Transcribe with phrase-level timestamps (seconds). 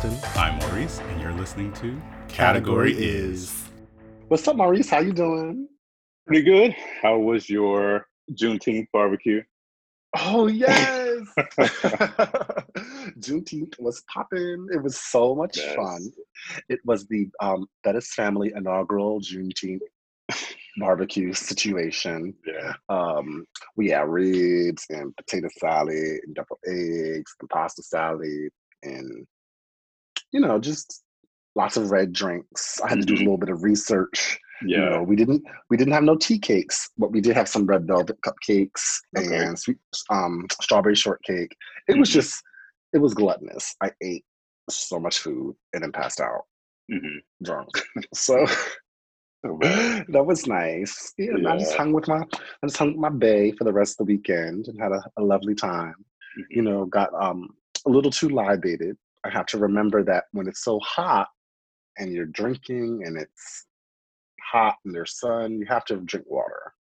[0.00, 0.30] Justin.
[0.40, 3.64] I'm Maurice, and you're listening to Category, Is.
[4.28, 4.88] What's up, Maurice?
[4.88, 5.68] How you doing?
[6.24, 6.76] Pretty good.
[7.02, 9.42] How was your Juneteenth barbecue?
[10.16, 11.26] Oh yes,
[13.18, 14.68] Juneteenth was popping.
[14.72, 15.74] It was so much Yes.
[15.74, 16.12] fun.
[16.68, 19.80] It was the um, Bettis family inaugural Juneteenth
[20.78, 22.34] barbecue situation.
[22.46, 22.72] Yeah.
[22.88, 23.44] Um,
[23.76, 28.50] we had ribs and potato salad and deviled eggs and pasta salad
[28.84, 29.26] and
[30.32, 31.02] you know just
[31.56, 32.80] lots of red drinks.
[32.82, 33.20] I had to do a Mhm.
[33.20, 34.38] little bit of research.
[34.62, 34.88] You Yeah.
[34.90, 37.86] know, we didn't we didn't have no tea cakes, but we did have some red
[37.86, 38.82] velvet cupcakes
[39.16, 39.44] Okay.
[39.46, 39.78] and sweet
[40.10, 41.56] um, strawberry shortcake.
[41.88, 42.14] It was Mhm.
[42.14, 42.42] just
[42.92, 43.74] it was gluttonous.
[43.80, 44.24] I ate
[44.70, 46.42] so much food and then passed out
[46.90, 47.22] Mhm.
[47.42, 47.70] drunk.
[48.14, 48.46] so
[49.44, 51.14] that was nice.
[51.18, 52.18] Yeah, and I just hung with my
[52.62, 55.02] I just hung with my bay for the rest of the weekend and had a,
[55.16, 55.94] a lovely time.
[56.50, 57.50] You know, got um
[57.86, 58.96] a little too libated.
[59.24, 61.28] I have to remember that when it's so hot
[61.98, 63.66] and you're drinking and it's
[64.50, 66.72] hot and there's sun, you have to drink water.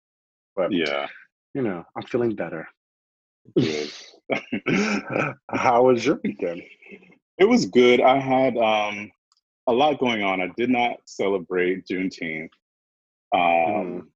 [0.56, 1.08] But Yeah.
[1.54, 2.68] you know, I'm feeling better.
[5.50, 6.62] How was your weekend?
[7.38, 8.02] It was good.
[8.02, 9.12] I had um,
[9.68, 10.42] a lot going on.
[10.42, 12.50] I did not celebrate Juneteenth.
[13.34, 14.08] Um, Mhm.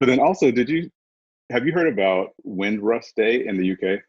[0.00, 0.90] But then also, did you
[1.50, 4.02] have you heard about Windrush Day in the UK?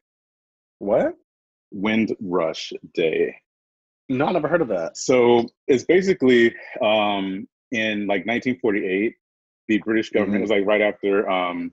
[0.79, 1.15] What?
[1.73, 3.35] Windrush Day.
[4.09, 4.97] No, I never heard of that.
[4.97, 9.15] So it's basically um, in like 1948,
[9.67, 10.41] the British government Mhm.
[10.41, 11.29] was like right after.
[11.29, 11.71] Um,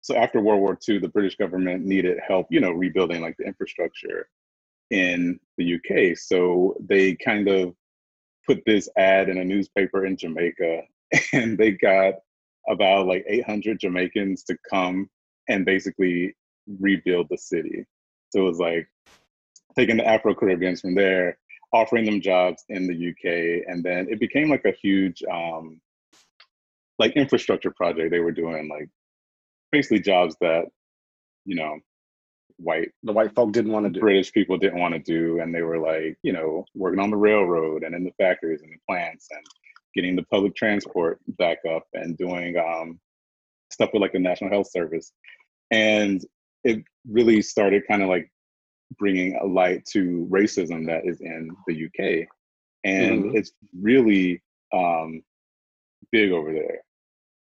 [0.00, 3.44] so after World War II, the British government needed help, you know, rebuilding like the
[3.44, 4.28] infrastructure
[4.90, 6.16] in the UK.
[6.16, 7.74] So they kind of
[8.46, 10.82] put this ad in a newspaper in Jamaica,
[11.32, 12.14] and they got
[12.68, 15.10] about like 800 Jamaicans to come
[15.48, 16.34] and basically
[16.80, 17.84] rebuild the city.
[18.30, 18.88] So it was like
[19.78, 21.38] taking the Afro Caribbeans from there,
[21.72, 25.80] offering them jobs in the UK, and then it became like a huge um,
[26.98, 28.88] like infrastructure project they were doing, like
[29.70, 30.64] basically jobs that
[31.44, 31.78] you know
[32.56, 34.00] white The white folk didn't want to do.
[34.00, 37.16] British people didn't want to do, and they were like, you know, working on the
[37.16, 39.44] railroad and in the factories and the plants and
[39.94, 42.98] getting the public transport back up and doing um,
[43.70, 45.12] stuff with like the National Health Service,
[45.70, 46.20] and
[46.64, 48.28] it really started kind of like
[48.98, 52.26] bringing a light to racism that is in the UK,
[52.84, 53.36] and Mhm.
[53.36, 55.22] it's really um,
[56.12, 56.80] big over there.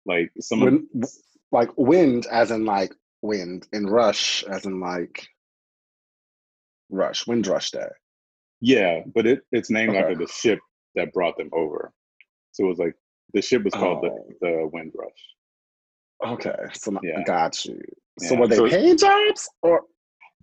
[0.06, 1.10] Like some of
[1.52, 5.26] like wind, as in like wind, and rush, as in like
[6.90, 7.88] rush, wind rush day.
[8.62, 10.00] Yeah, but it, it's named Okay.
[10.00, 10.60] after the ship
[10.96, 11.92] that brought them over.
[12.52, 12.96] So it was like
[13.34, 14.26] the ship was called Oh.
[14.42, 15.10] the, the Windrush.
[16.26, 17.24] Okay, so Yeah.
[17.26, 17.80] got you.
[18.20, 19.82] So Yeah, were they so- paid jobs or?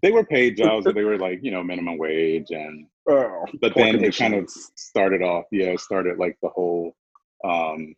[0.03, 3.75] They were paid jobs, but they were like, you know, minimum wage and Oh, but
[3.75, 6.95] then it kind of started off, yeah, started like the whole
[7.45, 7.95] um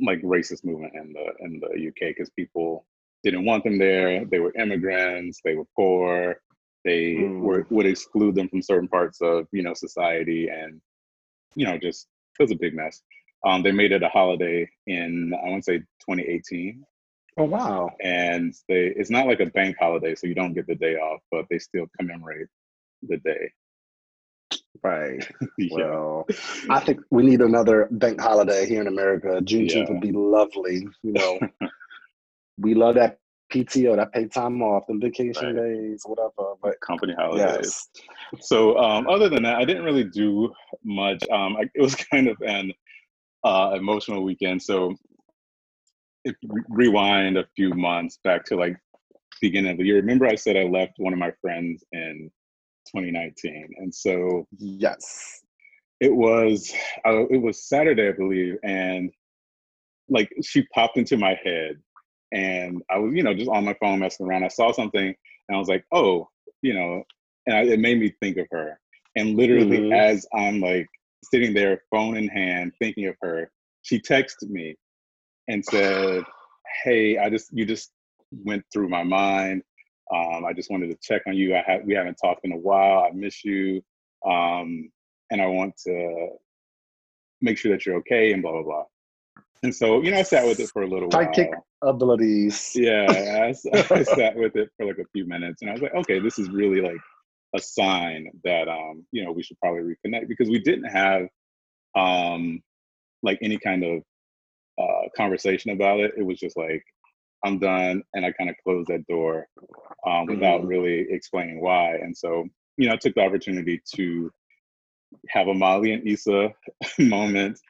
[0.00, 2.86] like racist movement in the in the UK because people
[3.22, 4.24] didn't want them there.
[4.24, 6.40] They were immigrants, they were poor,
[6.84, 7.40] they Mm.
[7.40, 10.80] were would exclude them from certain parts of, you know, society and
[11.56, 12.08] you know, just
[12.38, 13.02] it was a big mess.
[13.46, 16.84] Um, they made it a holiday in I want to say 2018,
[17.38, 17.90] Oh wow.
[18.02, 21.20] and they it's not like a bank holiday, so you don't get the day off,
[21.30, 22.48] but they still commemorate
[23.02, 23.50] the day.
[24.82, 25.26] Right.
[25.58, 25.76] yeah.
[25.76, 26.26] Well,
[26.68, 29.40] I think we need another bank holiday here in America.
[29.42, 29.92] Juneteenth Yeah.
[29.92, 30.86] would be lovely.
[31.02, 31.38] You know,
[32.58, 33.18] we love that
[33.52, 35.74] PTO, that paid time off, the vacation Right.
[35.74, 36.54] days, whatever.
[36.62, 37.88] But company holidays.
[38.32, 40.52] yes, So um, other than that, I didn't really do
[40.84, 41.22] much.
[41.30, 42.72] Um, I, it was kind of an
[43.44, 44.62] uh, emotional weekend.
[44.62, 44.94] So
[46.24, 46.36] if
[46.68, 48.76] rewind a few months back to like
[49.40, 49.96] beginning of the year.
[49.96, 52.30] Remember, I said I left one of my friends in
[52.94, 55.40] 2019, and so yes.
[56.00, 56.72] it was
[57.06, 59.10] uh, it was Saturday, I believe, and
[60.08, 61.76] like she popped into my head,
[62.32, 64.44] and I was you know just on my phone messing around.
[64.44, 65.14] I saw something,
[65.48, 66.28] and I was like, oh,
[66.62, 67.02] you know,
[67.46, 68.78] and I, it made me think of her.
[69.16, 69.96] And literally, Mhm.
[69.96, 70.86] as I'm like
[71.24, 73.50] sitting there, phone in hand, thinking of her,
[73.82, 74.76] she texted me
[75.50, 76.22] and said,
[76.84, 77.90] "Hey, I just you just
[78.30, 79.62] went through my mind.
[80.14, 81.54] Um, I just wanted to check on you.
[81.54, 83.00] I have we haven't talked in a while.
[83.00, 83.82] I miss you,
[84.24, 84.90] um,
[85.30, 86.28] and I want to
[87.40, 88.84] make sure that you're okay." And blah blah blah.
[89.62, 91.94] And so you know, I sat with it for a little Psychic while.
[91.94, 92.72] abilities.
[92.74, 93.52] Yeah, I
[94.04, 96.48] sat with it for like a few minutes, and I was like, "Okay, this is
[96.50, 97.00] really like
[97.56, 101.26] a sign that um, you know we should probably reconnect because we didn't have
[101.96, 102.62] um,
[103.22, 104.02] like any kind of
[104.80, 106.12] uh, conversation about it.
[106.18, 106.84] It was just like
[107.44, 109.48] I'm done, and I kind of closed that door
[110.06, 110.68] um, without Mhm.
[110.68, 111.96] really explaining why.
[111.96, 112.46] And so
[112.78, 114.32] you know, I took the opportunity to
[115.28, 116.54] have a Molly and Issa
[116.98, 117.60] moment,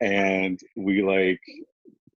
[0.00, 1.40] and we like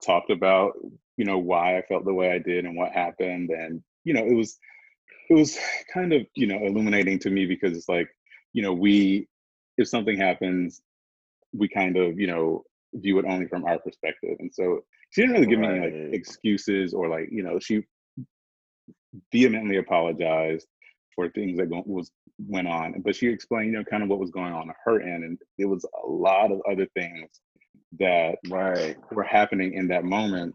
[0.06, 0.74] talked about
[1.18, 4.26] you know why I felt the way I did and what happened, and you know
[4.26, 4.58] it was
[5.30, 5.60] it was
[5.94, 8.10] kind of you know illuminating to me because it's like
[8.54, 9.28] you know we
[9.78, 10.82] if something happens
[11.54, 12.64] we kind of you know
[12.96, 14.80] view it only from our perspective and so
[15.10, 15.82] she didn't really give right.
[15.82, 17.84] me like excuses or like you know she
[19.32, 20.68] vehemently apologized
[21.16, 22.12] for things that go, was
[22.48, 25.02] went on but she explained you know kind of what was going on on her
[25.02, 27.30] end and it was a lot of other things
[28.00, 30.54] that right were happening in that moment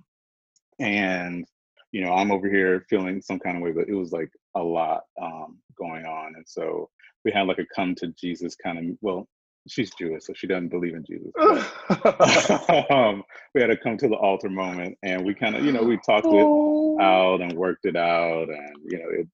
[0.80, 1.44] and
[1.92, 4.62] you know i'm over here feeling some kind of way but it was like a
[4.62, 6.88] lot um, going on and so
[7.24, 9.28] we had like a come to jesus kind of well
[9.68, 11.32] she's jewish so she doesn't believe in jesus
[12.90, 13.22] um,
[13.54, 15.98] we had a come to the altar moment and we kind of you know we
[16.04, 16.98] talked it oh.
[17.00, 19.28] out and worked it out and you know it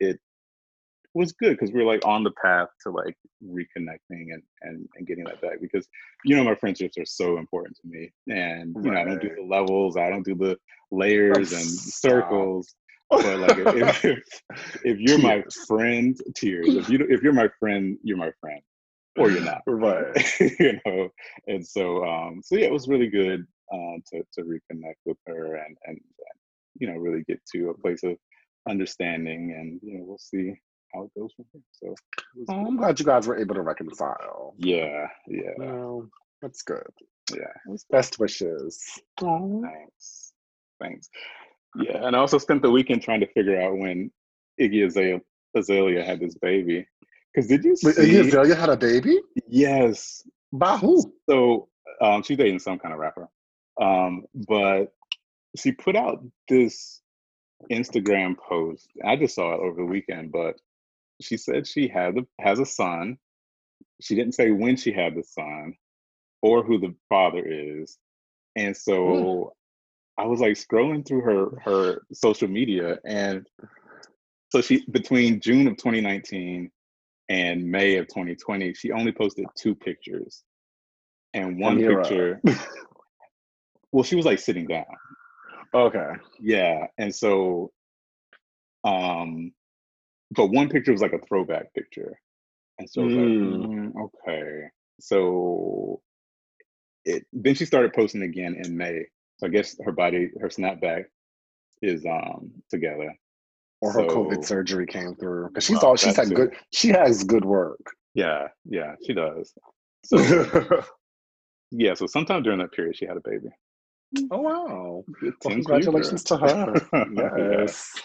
[0.00, 0.20] it
[1.14, 5.06] was good because we are like on the path to like reconnecting and, and and
[5.06, 5.86] getting that back because
[6.24, 8.94] you know my friendships are so important to me and you right.
[8.94, 10.56] know I don't do the levels I don't do the
[10.90, 12.74] layers and circles
[13.10, 14.42] but like if, if,
[14.84, 18.60] if you're my friend tears if you if you're my friend you're my friend
[19.16, 21.08] or you're not right you know
[21.46, 25.56] and so um so yeah it was really good uh, to to reconnect with her
[25.56, 26.00] and and
[26.78, 28.16] you know really get to a place of
[28.68, 30.54] understanding and you know we'll see
[30.94, 31.62] how it goes from here.
[31.72, 31.94] So
[32.48, 34.54] oh, I'm glad you guys were able to reconcile.
[34.58, 35.50] Yeah, yeah.
[35.56, 36.08] Well,
[36.40, 36.86] that's good.
[37.32, 37.74] Yeah.
[37.90, 38.80] Best wishes.
[39.22, 39.62] Oh.
[39.62, 40.32] Thanks.
[40.80, 41.08] Thanks.
[41.76, 44.10] Yeah, and I also spent the weekend trying to figure out when
[44.60, 45.20] Iggy Azalea,
[45.56, 46.86] Azalea had this baby.
[47.34, 49.20] Because did you see Wait, Azalea had a baby?
[49.48, 50.26] Yes.
[50.52, 51.02] By who?
[51.28, 51.68] So
[52.00, 53.28] um, she's dating some kind of rapper.
[53.80, 54.92] Um, but
[55.56, 57.00] she put out this
[57.70, 58.88] Instagram post.
[59.04, 60.54] I just saw it over the weekend, but
[61.20, 63.18] she said she had a, has a son.
[64.00, 65.74] She didn't say when she had the son
[66.42, 67.96] or who the father is.
[68.56, 69.50] And so mm.
[70.18, 73.46] I was like scrolling through her her social media and
[74.50, 76.70] so she between June of 2019
[77.28, 80.42] and May of 2020, she only posted two pictures.
[81.32, 82.40] And one picture
[83.92, 84.84] well, she was like sitting down.
[85.74, 86.10] Okay.
[86.40, 86.86] Yeah.
[86.98, 87.72] And so
[88.84, 89.52] um
[90.30, 92.20] but one picture was like a throwback picture.
[92.78, 93.12] And so mm.
[93.52, 94.62] like, mm, okay.
[95.00, 96.00] So
[97.04, 99.06] it then she started posting again in May.
[99.38, 101.04] So I guess her body, her snapback
[101.82, 103.14] is um together.
[103.84, 105.48] Or her so, COVID surgery came through.
[105.48, 106.34] Because she's all she's had too.
[106.34, 107.80] good she has good work.
[108.14, 109.52] Yeah, yeah, she does.
[110.04, 110.18] So
[111.70, 113.48] yeah, so sometime during that period she had a baby.
[114.30, 115.04] Oh wow.
[115.22, 116.74] Well, congratulations to her.
[117.36, 117.90] yes.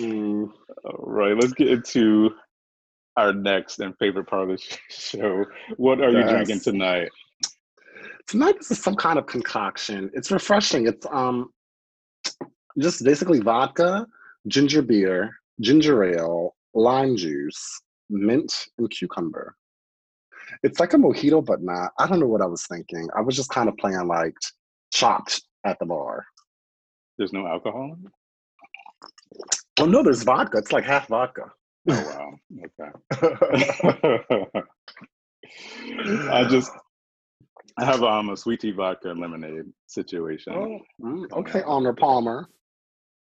[0.00, 0.48] Mm.
[0.84, 2.30] All right, let's get into
[3.16, 5.44] our next and favorite part of the show.
[5.76, 6.24] What are yes.
[6.24, 7.08] you drinking tonight?
[8.26, 10.10] Tonight this is some kind of concoction.
[10.12, 10.88] It's refreshing.
[10.88, 11.50] It's um
[12.78, 14.06] just basically vodka,
[14.48, 19.54] ginger beer, ginger ale, lime juice, mint, and cucumber.
[20.62, 21.92] It's like a mojito, but not.
[21.98, 23.08] I don't know what I was thinking.
[23.16, 24.34] I was just kind of playing like
[24.92, 26.24] chopped at the bar.
[27.16, 27.96] There's no alcohol
[29.80, 30.58] Oh no, there's vodka.
[30.58, 31.50] It's like half vodka.
[31.88, 32.32] Oh wow.
[32.64, 32.90] Okay.
[36.30, 36.70] I just
[37.76, 40.52] I have um a sweet tea vodka lemonade situation.
[40.54, 42.48] Oh, mm, okay, Arnold Palmer.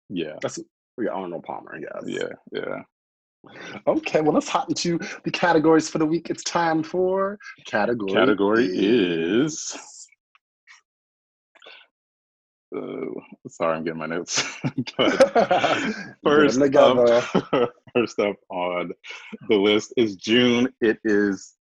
[0.08, 0.36] Yeah.
[0.42, 0.58] That's
[1.00, 2.02] yeah, Arnold Palmer, yes.
[2.06, 2.82] Yeah, yeah.
[3.86, 6.30] Okay, well let's hop into the categories for the week.
[6.30, 8.12] It's time for category.
[8.12, 9.76] Category is,
[12.76, 12.80] uh,
[13.48, 14.42] sorry, I'm getting my notes.
[16.24, 17.24] first, up,
[17.94, 18.92] first up on
[19.48, 20.72] the list is June.
[20.80, 21.54] It is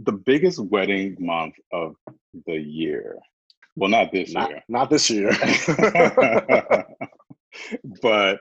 [0.00, 1.94] the biggest wedding month of
[2.46, 3.18] the year.
[3.76, 4.62] Well, not this not, year.
[4.68, 5.30] Not this year.
[8.02, 8.40] but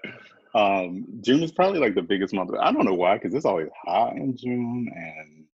[0.55, 2.51] um, June is probably like the biggest month.
[2.60, 5.46] I don't know why, because it's always hot in June, and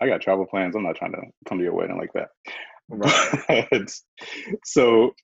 [0.00, 0.76] I got travel plans.
[0.76, 2.28] I'm not trying to come to your wedding like that.
[2.88, 3.90] Right.
[4.64, 5.14] so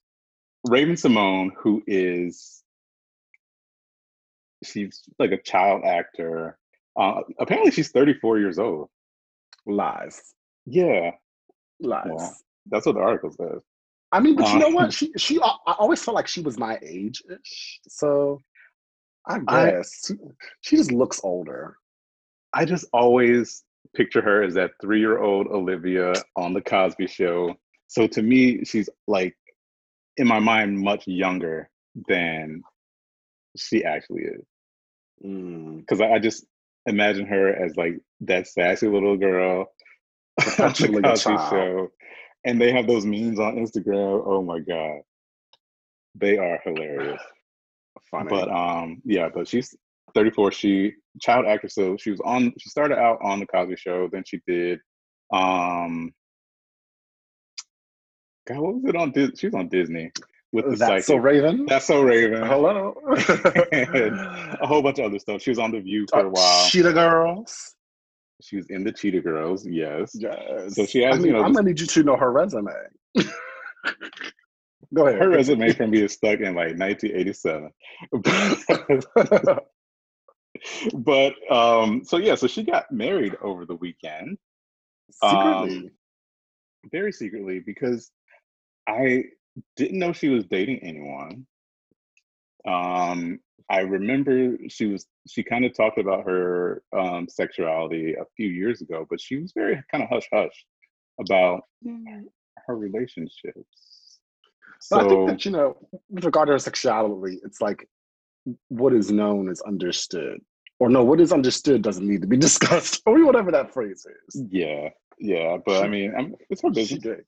[0.68, 2.62] Raven-Symoné, who is
[4.64, 6.58] she's like a child actor.
[6.98, 8.88] Uh, apparently, she's 34 years old.
[9.66, 10.20] Lies.
[10.66, 11.12] Yeah.
[11.80, 12.06] Lies.
[12.06, 12.36] Well,
[12.70, 13.62] that's what the article says.
[14.12, 14.88] I mean, but you know what?
[14.88, 17.80] Uh, she she I always felt like she was my age ish.
[17.88, 18.40] So
[19.26, 20.14] I guess I,
[20.60, 21.76] she just looks older.
[22.54, 23.64] I just always
[23.94, 27.54] picture her as that three year old Olivia on the Cosby Show.
[27.88, 29.36] So to me, she's like
[30.16, 31.70] in my mind much younger
[32.08, 32.62] than
[33.56, 34.44] she actually is.
[35.20, 36.10] because mm.
[36.10, 36.46] I, I, just
[36.86, 39.66] imagine her as like that sassy little girl
[40.58, 41.88] on the Cosby Show,
[42.44, 44.22] and they have those memes on Instagram.
[44.26, 45.00] Oh my god,
[46.14, 47.20] they are hilarious.
[48.10, 48.28] Funny.
[48.28, 49.74] But um, yeah, but she's
[50.14, 50.52] 34.
[50.52, 52.52] She child actress, so she was on.
[52.58, 54.80] She started out on the Cosby Show, then she did
[55.32, 56.12] um.
[58.46, 59.12] God, what was it on?
[59.12, 59.36] Disney?
[59.36, 60.10] She was on Disney
[60.52, 61.66] with the That's So Raven.
[61.66, 62.44] That's So Raven.
[62.44, 62.94] Hello.
[63.16, 65.42] a whole bunch of other stuff.
[65.42, 66.68] She was on The View for uh, a while.
[66.68, 67.74] Cheetah Girls.
[68.42, 69.66] She was in the Cheetah Girls.
[69.66, 70.12] Yes.
[70.14, 70.74] Yes.
[70.74, 71.16] So she has.
[71.16, 72.72] I mean, you know, I'm gonna need you to know her resume.
[74.94, 75.20] Go ahead.
[75.20, 77.70] Her resume from being stuck in like 1987.
[80.94, 84.36] but um, so yeah, so she got married over the weekend.
[85.10, 85.76] Secretly.
[85.78, 85.90] Um,
[86.90, 88.10] very secretly, because
[88.88, 89.24] I
[89.76, 91.46] didn't know she was dating anyone.
[92.66, 93.40] Um,
[93.70, 98.80] I remember she was she kind of talked about her um, sexuality a few years
[98.80, 100.64] ago, but she was very kind of hush hush
[101.20, 101.62] about
[102.66, 104.18] her relationships.
[104.80, 105.76] So I think that you know,
[106.10, 107.88] with regard to her sexuality, it's like
[108.68, 110.40] what is known is understood,
[110.80, 114.42] or no, what is understood doesn't need to be discussed, or whatever that phrase is.
[114.50, 114.88] Yeah,
[115.18, 117.20] yeah, but she, I mean, I'm, it's her business.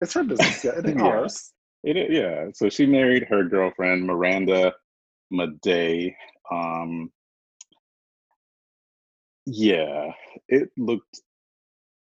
[0.00, 0.64] It's her business.
[0.64, 1.52] Yeah, it is ours.
[1.84, 2.46] It is, yeah.
[2.54, 4.74] So she married her girlfriend Miranda
[5.32, 6.14] Maday.
[6.50, 7.10] Um,
[9.46, 10.12] yeah,
[10.48, 11.20] it looked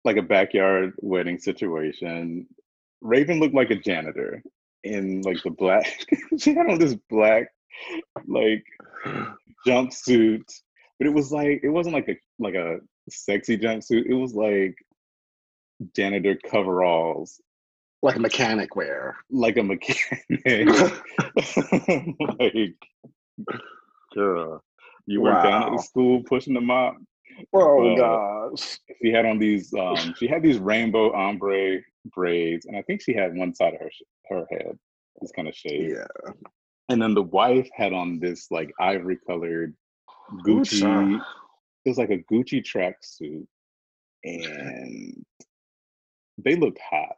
[0.03, 2.47] like a backyard wedding situation.
[3.01, 4.41] Raven looked like a janitor
[4.83, 6.05] in like the black.
[6.37, 7.47] she had on this black
[8.27, 8.63] like
[9.67, 10.43] jumpsuit,
[10.97, 12.79] but it was like it wasn't like a like a
[13.09, 14.05] sexy jumpsuit.
[14.05, 14.75] It was like
[15.95, 17.41] janitor coveralls
[18.05, 19.17] like a mechanic wear.
[19.31, 20.23] Like a mechanic.
[22.39, 22.75] like,
[24.13, 24.63] girl,
[25.07, 25.35] you wow.
[25.35, 26.97] were down at the school pushing the mop.
[27.51, 28.79] Oh uh, gosh.
[29.01, 29.73] She had on these.
[29.73, 31.79] Um, she had these rainbow ombre
[32.13, 33.89] braids, and I think she had one side of her
[34.29, 34.77] her head
[35.19, 35.97] was kind of shaved.
[35.97, 36.33] Yeah.
[36.89, 39.75] And then the wife had on this like ivory colored
[40.45, 41.19] Gucci.
[41.85, 43.47] It was like a Gucci tracksuit,
[44.23, 45.25] and
[46.37, 47.15] they looked hot.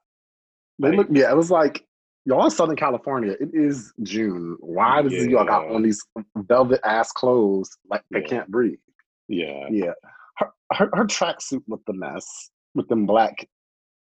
[0.79, 1.85] They look, yeah, it was like
[2.25, 3.35] y'all in Southern California.
[3.39, 4.57] It is June.
[4.59, 5.23] Why does yeah.
[5.23, 6.01] y'all got on these
[6.35, 8.27] velvet ass clothes like they yeah.
[8.27, 8.79] can't breathe?
[9.27, 9.93] Yeah, yeah.
[10.37, 13.47] Her her, her tracksuit looked a mess with them black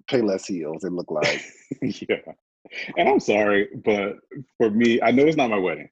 [0.10, 0.84] Payless heels.
[0.84, 1.43] It looked like
[1.82, 2.17] yeah.
[2.98, 4.17] And I'm sorry, but
[4.58, 5.89] for me, I know it's not my wedding,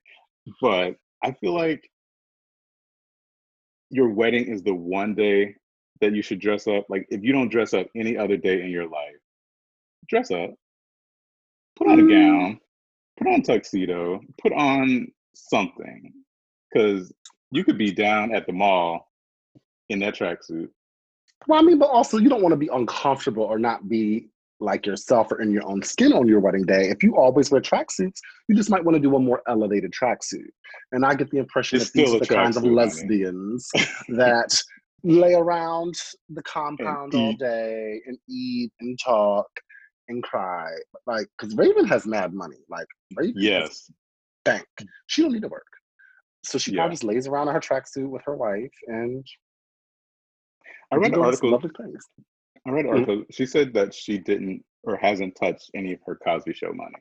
[0.62, 1.84] but I feel like
[3.90, 5.56] your wedding is the one day
[6.00, 6.86] that you should dress up.
[6.90, 9.16] Like if you don't dress up any other day in your life,
[10.08, 10.51] dress up
[11.82, 12.10] put on a mm.
[12.10, 12.60] gown,
[13.18, 16.14] put on tuxedo, put on something,
[16.72, 17.12] because
[17.52, 19.10] you could be down at the mall
[19.90, 20.70] in that tracksuit.
[21.48, 24.28] Well, I mean, but also you don't want to be uncomfortable or not be
[24.60, 26.90] like yourself or in your own skin on your wedding day.
[26.90, 30.52] If you always wear tracksuits, you just might want to do a more elevated tracksuit.
[30.92, 33.68] And I get the impression it's that these are the kinds of lesbians
[34.10, 34.56] that
[35.04, 35.96] lay around
[36.30, 39.48] the compound all day and eat and talk
[40.12, 40.70] and cry.
[41.08, 42.58] Like, because Raven has mad money.
[42.70, 43.91] Like, Raven yes,
[44.46, 44.65] bank.
[45.08, 45.68] She don't need to work,
[46.44, 46.77] so she yeah.
[46.77, 49.25] probably just lays around in her tracksuit with her wife and.
[50.94, 51.51] I read an article.
[51.51, 52.06] Lovely things.
[52.68, 53.00] I read an mm-hmm.
[53.00, 53.15] article.
[53.18, 53.32] Mm-hmm.
[53.32, 56.96] She said that she didn't or hasn't touched any of her Cosby Show money.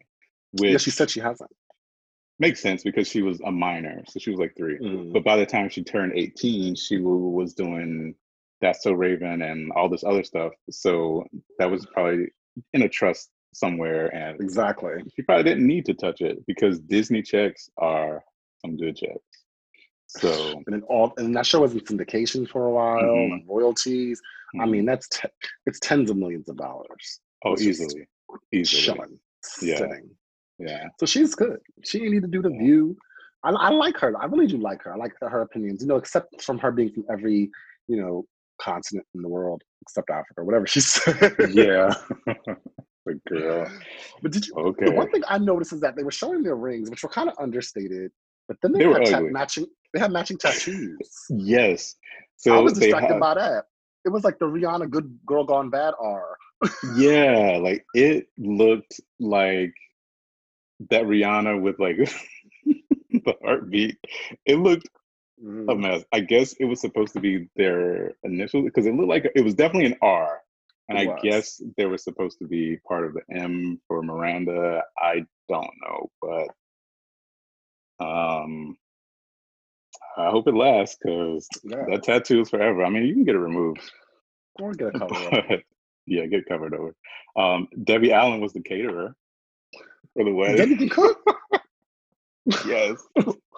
[0.52, 1.50] Which yeah, she said she hasn't.
[2.38, 5.12] Makes sense because she was a minor, so she was like 3 mm.
[5.12, 8.14] But by the time she turned eighteen, she was doing
[8.60, 10.52] That's So Raven and all this other stuff.
[10.70, 11.24] So
[11.58, 12.28] that was probably
[12.72, 14.92] in a trust somewhere and exactly.
[15.14, 18.22] she probably didn't need to touch it because disney checks are
[18.60, 19.18] some good checks.
[20.08, 20.30] So
[20.66, 23.50] and then all and that show was in syndication for a while mm-hmm.
[23.50, 24.20] royalties.
[24.20, 24.60] Mm-hmm.
[24.60, 25.28] i mean that's te-
[25.66, 28.08] it's tens of millions of dollars oh easily
[28.52, 28.82] easily.
[28.82, 29.20] chilling
[29.62, 30.10] yeah sitting.
[30.58, 30.84] yeah.
[30.98, 31.60] So she's good.
[31.84, 32.96] She didn't need to do the view.
[33.42, 34.12] I, I like her.
[34.20, 34.92] I really do like her.
[34.92, 37.50] I like her opinions you know except from her being from every
[37.88, 38.26] you know
[38.60, 41.34] continent in the world except Africa, whatever she said.
[41.50, 41.94] yeah.
[43.06, 43.70] the girl.
[44.22, 44.54] But did you?
[44.54, 44.86] Okay.
[44.86, 47.28] The one thing I noticed is that they were showing their rings, which were kind
[47.28, 48.10] of understated,
[48.48, 49.66] but then they, they had ta- matching.
[49.92, 50.98] They had matching tattoos.
[51.30, 51.96] yes.
[52.36, 53.20] So I was distracted have...
[53.20, 53.64] by that.
[54.04, 56.36] It was like the Rihanna "Good Girl Gone Bad" R.
[56.96, 59.72] yeah, like it looked like
[60.90, 61.96] that Rihanna with like
[63.10, 63.96] the heartbeat.
[64.46, 64.88] It looked
[65.42, 65.70] mm.
[65.70, 66.04] a mess.
[66.12, 69.54] I guess it was supposed to be their initial because it looked like it was
[69.54, 70.40] definitely an R.
[70.88, 74.82] And I guess they were supposed to be part of the M for Miranda.
[74.98, 78.76] I don't know, but um
[80.16, 81.84] I hope it lasts because Yeah.
[81.90, 82.84] that tattoo is forever.
[82.84, 83.80] I mean, you can get it removed.
[84.60, 85.44] Or get a cover up.
[85.48, 85.62] but
[86.06, 86.94] yeah, get covered over.
[87.36, 89.14] Um, Debbie Allen was the caterer
[90.14, 90.56] for the wedding.
[90.56, 91.18] Debbie can cook.
[92.66, 93.00] yes.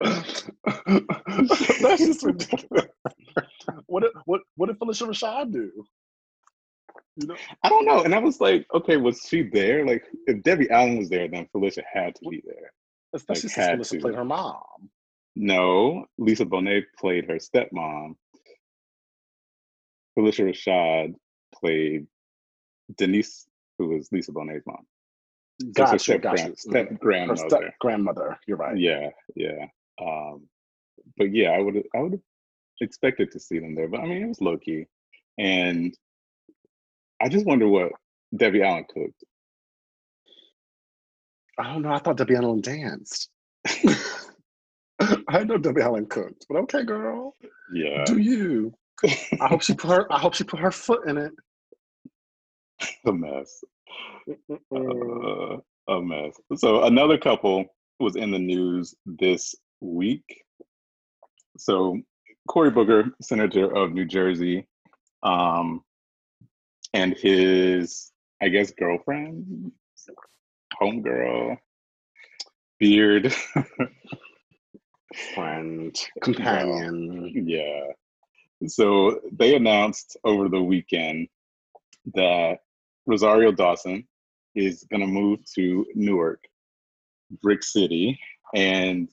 [0.02, 2.86] That's just ridiculous.
[3.86, 5.70] what did what what did Phylicia Rashad do?
[7.16, 8.02] You know, I don't know.
[8.02, 9.86] And I was like, okay, was she there?
[9.86, 12.72] Like, if Debbie Allen was there, then Phylicia had to be there.
[13.14, 14.00] especially Like, since Phylicia to.
[14.00, 14.62] played her mom.
[15.36, 18.14] No, Lisa Bonet played her stepmom.
[20.18, 21.14] Phylicia Rashad
[21.54, 22.06] played
[22.96, 23.46] Denise,
[23.78, 24.86] who was Lisa Bonet's mom.
[25.76, 26.56] So it's her Gotcha, step gotcha.
[26.56, 26.94] step mm-hmm.
[26.94, 27.48] Her grandmother.
[27.48, 28.38] step grandmother.
[28.46, 28.76] You're right.
[28.78, 29.66] Yeah, yeah.
[30.00, 30.48] Um,
[31.16, 32.20] but yeah, I would I would have
[32.80, 33.88] expected to see them there.
[33.88, 34.86] But I mean, it was low key,
[35.38, 35.94] and
[37.20, 37.92] I just wonder what
[38.36, 39.24] Debbie Allen cooked.
[41.58, 41.92] I don't know.
[41.92, 43.28] I thought Debbie Allen danced.
[45.28, 47.34] I know Debbie Allen cooked, but okay, girl.
[47.72, 48.72] Yeah, Do you?
[49.40, 50.12] I hope she put her.
[50.12, 51.32] I hope she put her foot in it.
[53.06, 53.62] a mess.
[54.74, 55.56] Uh,
[55.88, 56.34] a mess.
[56.56, 57.64] So another couple
[57.98, 60.44] was in the news this week.
[61.58, 62.00] So
[62.48, 64.66] Cory Booker, senator of New Jersey,
[65.22, 65.82] um,
[66.94, 68.10] and his,
[68.42, 69.72] I guess, girlfriend,
[70.80, 71.58] homegirl,
[72.78, 73.34] beard.
[75.34, 77.32] Friend, companion.
[77.46, 77.86] yeah.
[78.66, 81.28] So they announced over the weekend
[82.14, 82.58] that
[83.06, 84.06] Rosario Dawson
[84.54, 86.44] is going to move to Newark,
[87.42, 88.18] Brick City,
[88.54, 89.08] and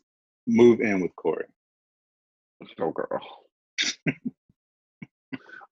[0.47, 1.45] move in with Cory.
[2.79, 3.21] Oh, girl.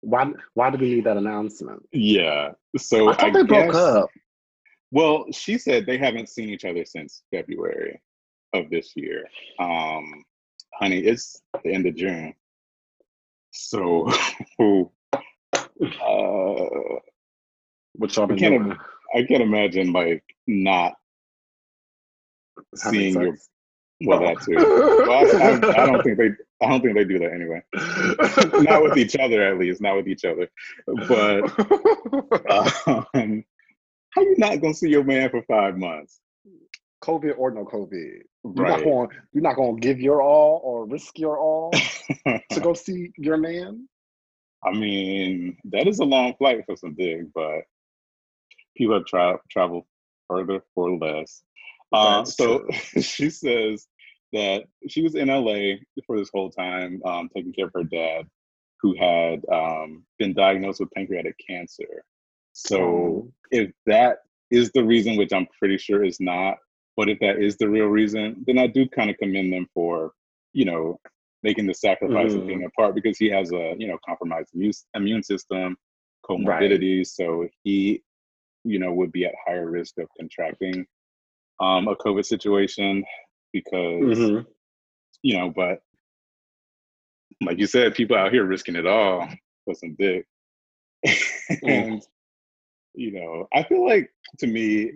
[0.01, 0.31] why?
[0.53, 1.83] Why do we need that announcement?
[1.91, 2.51] Yeah.
[2.77, 4.09] So I thought they broke up.
[4.91, 7.99] Well, she said they haven't seen each other since February
[8.53, 9.25] of this year.
[9.59, 10.23] Um,
[10.73, 12.33] honey, it's the end of June.
[13.51, 14.07] So,
[14.59, 14.83] uh,
[17.93, 18.77] Which y'all been can't doing?
[19.15, 20.93] I can't imagine like not
[22.83, 23.49] Having seeing your sex.
[24.03, 24.55] Well that too.
[24.55, 26.29] Well, I, I, I don't think they
[26.61, 27.61] I don't think they do that anyway.
[28.63, 29.81] Not with each other, at least.
[29.81, 30.49] Not with each other.
[31.07, 31.43] But
[33.13, 33.43] um,
[34.11, 36.19] how you not gonna see your man for five months?
[37.03, 38.83] COVID or no COVID, you're not Right.
[38.83, 39.09] going.
[39.31, 43.37] You're not going to give your all or risk your all to go see your
[43.37, 43.87] man.
[44.63, 47.61] I mean, that is a long flight for some dig, but
[48.75, 49.83] people have tra- traveled
[50.27, 51.43] further for less.
[51.95, 52.65] Uh, so
[53.01, 53.87] she says
[54.33, 58.27] that she was in LA for this whole time, um, taking care of her dad,
[58.81, 62.03] who had um, been diagnosed with pancreatic cancer.
[62.53, 63.33] So Oh.
[63.51, 64.19] if that
[64.51, 66.57] is the reason, which I'm pretty sure is not,
[66.97, 70.11] but if that is the real reason, then I do kind of commend them for,
[70.53, 70.99] you know,
[71.43, 72.47] making the sacrifice of Mhm.
[72.47, 75.77] being apart because he has a, you know, compromised immune, immune system,
[76.27, 77.07] comorbidities.
[77.07, 78.01] So he,
[78.63, 80.85] you know, would be at higher risk of contracting
[81.59, 83.03] um, a COVID situation
[83.53, 84.45] because, Mhm.
[85.21, 85.81] you know, but
[87.41, 89.27] like you said, people out here risking it all
[89.65, 90.25] for some dick.
[91.63, 92.01] and,
[92.93, 94.93] you know, I feel like to me,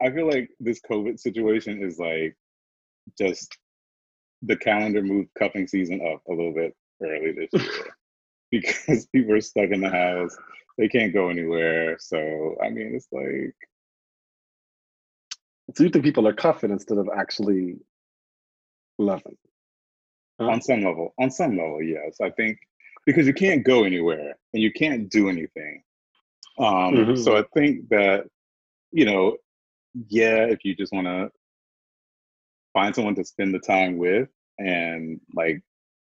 [0.00, 2.36] I feel like this COVID situation is like
[3.18, 3.56] just
[4.42, 7.94] the calendar moved cuffing season up a little bit early this year
[8.50, 10.36] because people are stuck in the house.
[10.78, 11.98] They can't go anywhere.
[11.98, 13.54] So, I mean, it's like,
[15.74, 17.76] So you think people are cuffing instead of actually
[18.98, 19.36] loving?
[20.40, 20.48] Huh?
[20.48, 22.16] on some level, on some level, yes.
[22.20, 22.58] I think
[23.04, 25.82] because you can't go anywhere and you can't do anything.
[26.58, 27.18] Um, Mhm.
[27.18, 28.28] So I think that,
[28.92, 29.36] you know,
[30.08, 31.30] yeah, if you just want to
[32.72, 35.62] find someone to spend the time with and like,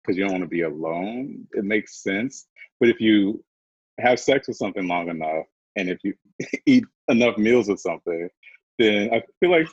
[0.01, 2.47] because you don't want to be alone, it makes sense.
[2.79, 3.43] But if you
[3.99, 6.13] have sex with something long enough and if you
[6.65, 8.29] eat enough meals with something,
[8.79, 9.67] then I feel like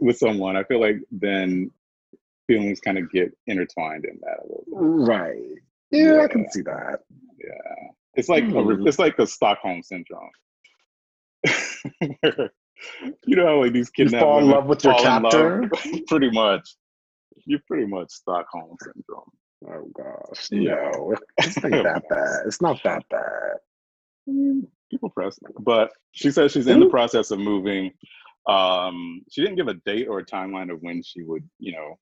[0.00, 1.70] with someone, I feel like then
[2.46, 5.08] feelings kind of get intertwined in that a little bit.
[5.08, 5.58] Right.
[5.90, 7.00] Yeah, I can see that.
[7.38, 8.86] Yeah, it's like a, Hmm.
[8.86, 10.30] it's like the Stockholm syndrome.
[13.26, 15.70] You know, how, like these kids fall in love with your captor.
[16.08, 16.68] pretty much.
[17.46, 19.30] You're pretty much Stockholm syndrome.
[19.66, 20.90] Oh gosh, Yeah.
[20.92, 22.40] no, it's not that bad.
[22.46, 23.56] It's not that bad.
[24.28, 27.92] Mm, People press, but she says she's in the process of moving.
[28.48, 31.98] Um, she didn't give a date or a timeline of when she would, you know,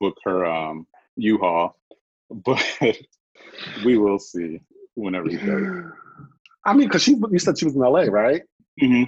[0.00, 1.76] book her um, U-Haul,
[2.30, 2.64] but
[3.84, 4.60] we will see
[4.94, 5.92] whenever he does.
[6.64, 8.42] I mean, because she, you said she was in LA, right?
[8.78, 9.04] hmm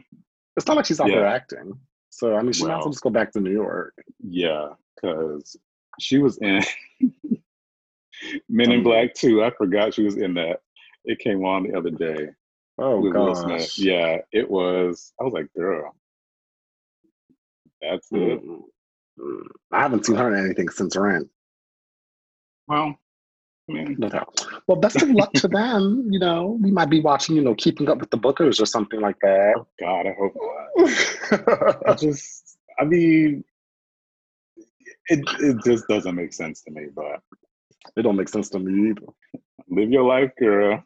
[0.56, 1.16] It's not like she's out Yeah.
[1.16, 1.72] there acting.
[2.10, 2.84] So I mean, she might as Well.
[2.84, 3.94] well just go back to New York.
[4.22, 5.56] Yeah, because
[6.00, 6.62] She was in
[8.48, 9.42] Men in Black too.
[9.42, 10.60] I forgot she was in that.
[11.04, 12.28] It came on the other day.
[12.78, 13.78] Oh gosh.
[13.78, 15.12] Yeah, it was.
[15.20, 15.94] I was like, girl,
[17.82, 18.42] that's it.
[18.44, 19.46] Mm-hmm.
[19.72, 21.28] I haven't seen her in anything since Rent.
[22.68, 22.96] Well,
[23.68, 23.96] I mean,
[24.66, 26.08] well, best of luck to them.
[26.10, 29.00] You know, we might be watching, you know, Keeping Up with the Bookers or something
[29.00, 29.54] like that.
[29.56, 30.34] Oh God, I hope.
[31.86, 33.44] I just, I mean,
[35.08, 36.86] it it just doesn't make sense to me.
[36.94, 37.20] But
[37.96, 39.06] it don't make sense to me either.
[39.68, 40.82] Live your life, girl.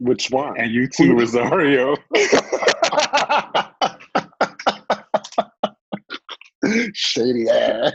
[0.00, 0.58] Which one?
[0.58, 1.96] And you too, Rosario.
[7.16, 7.92] Shady ass.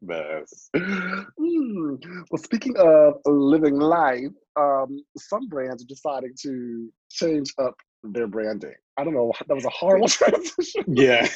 [0.00, 0.70] Mess.
[0.74, 1.98] Mm.
[2.30, 8.74] Well, speaking of living life, um, some brands are deciding to change up their branding.
[8.96, 9.32] I don't know.
[9.48, 10.84] That was a horrible transition.
[10.88, 11.28] Yeah,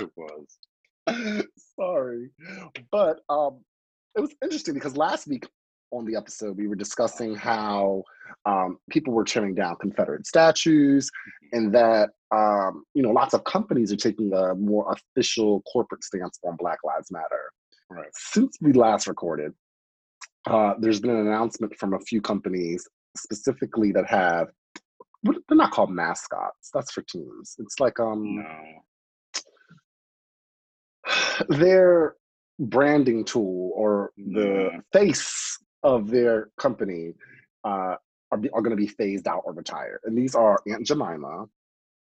[0.00, 1.48] it was.
[1.78, 2.30] Sorry,
[2.90, 3.60] but um,
[4.16, 5.46] it was interesting because last week
[5.90, 8.02] on the episode we were discussing how
[8.46, 11.10] um, people were tearing down Confederate statues,
[11.52, 16.38] and that um, you know lots of companies are taking a more official corporate stance
[16.44, 17.52] on Black Lives Matter.
[17.90, 18.08] Right.
[18.14, 19.52] Since we last recorded,
[20.46, 24.48] uh, there's been an announcement from a few companies specifically that have
[25.24, 26.70] they're not called mascots.
[26.72, 27.56] That's for teams.
[27.58, 28.44] It's like um no.
[31.48, 32.16] their
[32.58, 37.12] branding tool or the face of their company
[37.64, 37.96] uh,
[38.30, 40.00] are, are going to be phased out or retired.
[40.04, 41.46] And these are Aunt Jemima,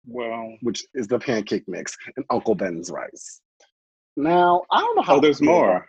[0.05, 3.41] well, which is the pancake mix, and Uncle Ben's rice.
[4.17, 5.15] Now, I don't know how.
[5.15, 5.85] Oh, there's more.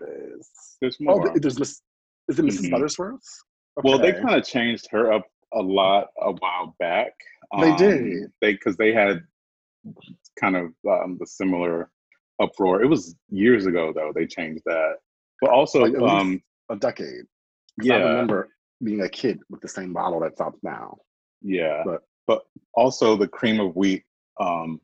[0.81, 1.31] There's oh, more.
[1.31, 1.81] Oh, there's Miss.
[2.29, 2.75] Is it missus mm-hmm.
[2.75, 3.19] Buttersworth?
[3.79, 3.89] Okay.
[3.89, 7.13] Well, they kind of changed her up a lot a while back.
[7.61, 8.33] They um, did.
[8.41, 9.23] They because they had
[10.39, 11.91] kind of um, the similar
[12.41, 12.83] uproar.
[12.83, 14.13] It was years ago though.
[14.15, 14.95] They changed that,
[15.41, 17.25] but also like um, a decade.
[17.83, 18.49] Yeah, I remember
[18.83, 20.99] being a kid with the same bottle that's up now.
[21.41, 22.43] Yeah, but but
[22.75, 24.05] also the cream of wheat,
[24.41, 24.81] um,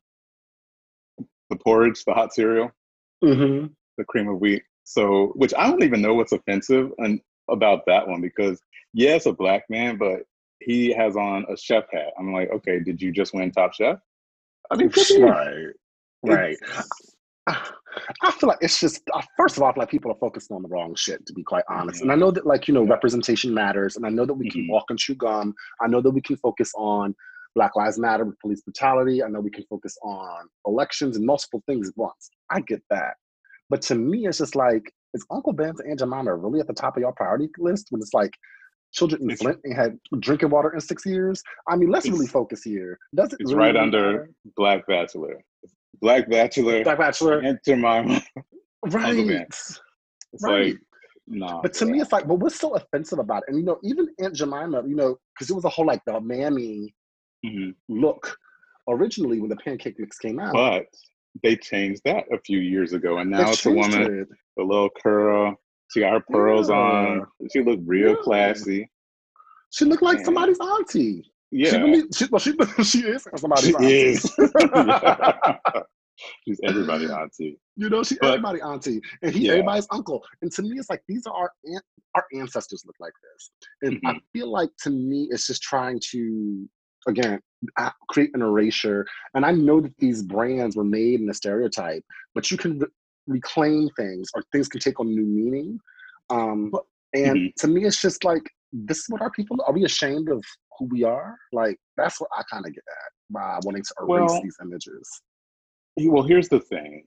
[1.50, 2.70] the porridge, the hot cereal,
[3.24, 3.66] mm-hmm.
[3.96, 4.62] the cream of wheat.
[4.84, 7.20] So, which I don't even know what's offensive and
[7.50, 8.60] about that one because
[8.92, 10.20] yes, yeah, a black man, but
[10.60, 12.12] he has on a chef hat.
[12.18, 13.98] I'm like, okay, did you just win Top Chef?
[14.70, 15.72] I mean, right,
[16.22, 16.56] right.
[18.22, 20.54] I feel like it's just uh, first of all, I feel like people are focusing
[20.54, 21.24] on the wrong shit.
[21.26, 24.10] To be quite honest, and I know that like you know representation matters, and I
[24.10, 24.72] know that we can mm-hmm.
[24.72, 25.54] walk and chew gum.
[25.80, 27.14] I know that we can focus on
[27.54, 29.22] Black Lives Matter with police brutality.
[29.22, 32.30] I know we can focus on elections and multiple things at once.
[32.50, 33.14] I get that,
[33.70, 36.74] but to me, it's just like is Uncle Ben's and Aunt Jemima really at the
[36.74, 38.32] top of your priority list when it's like
[38.92, 41.42] children in Flint and had drinking water in six years?
[41.68, 42.98] I mean, let's really focus here.
[43.14, 43.38] Does it?
[43.40, 44.30] It's really right under matter?
[44.56, 45.40] Black Bachelor.
[46.00, 48.22] Black Bachelor, Black Bachelor, and Jemima.
[48.86, 49.18] Right.
[49.18, 49.80] It's
[50.40, 50.66] right.
[50.66, 50.76] like,
[51.26, 51.60] nah.
[51.60, 53.48] But to me, it's like, well, what's so offensive about it?
[53.48, 56.20] And you know, even Aunt Jemima, you know, because it was a whole like the
[56.20, 56.94] mammy
[57.44, 57.70] mm-hmm.
[57.88, 58.36] look
[58.88, 60.52] originally when the pancake mix came out.
[60.52, 60.86] But
[61.42, 64.28] they changed that a few years ago, and now it's a woman, it.
[64.56, 65.54] the little curl.
[65.90, 66.76] She got her pearls yeah.
[66.76, 67.26] on.
[67.52, 68.22] She looked real yeah.
[68.22, 68.90] classy.
[69.70, 71.24] She looked like somebody's auntie.
[71.50, 71.70] Yeah.
[71.70, 72.52] She, really, she, well, she,
[72.84, 74.02] she is somebody's she auntie.
[74.02, 74.36] Is.
[76.46, 77.58] She's everybody's auntie.
[77.76, 79.52] You know, she's but, everybody auntie, and he's yeah.
[79.52, 80.24] everybody's uncle.
[80.42, 81.52] And to me, it's like these are our
[82.14, 83.50] our ancestors look like this,
[83.82, 84.06] and mm-hmm.
[84.08, 86.68] I feel like to me, it's just trying to
[87.06, 87.40] again
[88.08, 89.06] create an erasure.
[89.34, 92.86] And I know that these brands were made in a stereotype, but you can re-
[93.26, 95.78] reclaim things, or things can take on new meaning.
[96.30, 96.72] Um,
[97.14, 97.46] and mm-hmm.
[97.58, 99.72] to me, it's just like this is what our people are.
[99.72, 100.42] We ashamed of
[100.78, 101.36] who we are?
[101.52, 105.08] Like that's what I kind of get at by wanting to erase well, these images.
[105.96, 107.04] Well, here's the thing: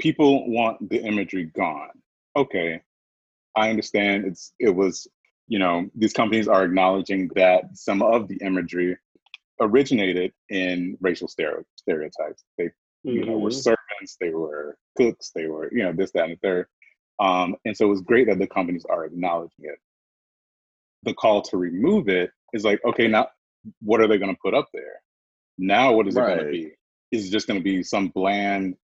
[0.00, 1.90] people want the imagery gone.
[2.36, 2.80] Okay,
[3.56, 4.24] I understand.
[4.24, 5.06] It's it was
[5.48, 8.96] you know these companies are acknowledging that some of the imagery
[9.60, 12.44] originated in racial stereotypes.
[12.58, 12.70] They
[13.02, 13.30] you mm-hmm.
[13.30, 13.58] know were mm-hmm.
[13.58, 16.66] servants, they were cooks, they were you know this, that, and the third.
[17.20, 19.78] Um, and so it was great that the companies are acknowledging it.
[21.04, 23.28] The call to remove it is like, okay, now
[23.80, 25.00] what are they going to put up there?
[25.58, 26.32] Now, what is right.
[26.32, 26.72] it going to be?
[27.12, 28.76] Is it just going to be some bland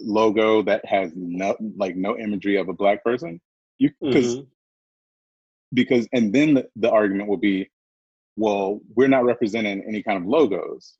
[0.00, 3.40] logo that has no like no imagery of a black person?
[3.78, 4.44] You because mm-hmm.
[5.74, 7.70] because and then the, the argument will be,
[8.36, 10.94] well, we're not representing any kind of logos,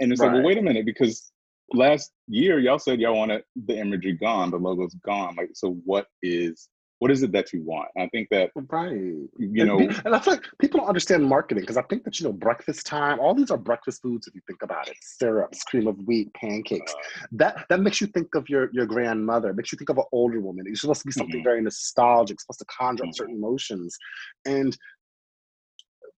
[0.00, 0.28] and it's right.
[0.28, 1.32] like, well, wait a minute, because
[1.72, 5.34] last year y'all said y'all wanted the imagery gone, the logo's gone.
[5.36, 6.68] Like, so what is
[7.00, 7.88] what is it that you want?
[7.96, 11.24] And I think that right, you know, and, and I feel like people don't understand
[11.24, 13.18] marketing because I think that you know breakfast time.
[13.18, 16.92] All these are breakfast foods if you think about it: syrups, cream of wheat, pancakes.
[16.92, 19.54] Uh, that that makes you think of your your grandmother.
[19.54, 20.66] Makes you think of an older woman.
[20.68, 21.44] It's supposed to be something mm-hmm.
[21.44, 22.38] very nostalgic.
[22.38, 23.08] Supposed to conjure mm-hmm.
[23.08, 23.96] up certain emotions,
[24.44, 24.76] and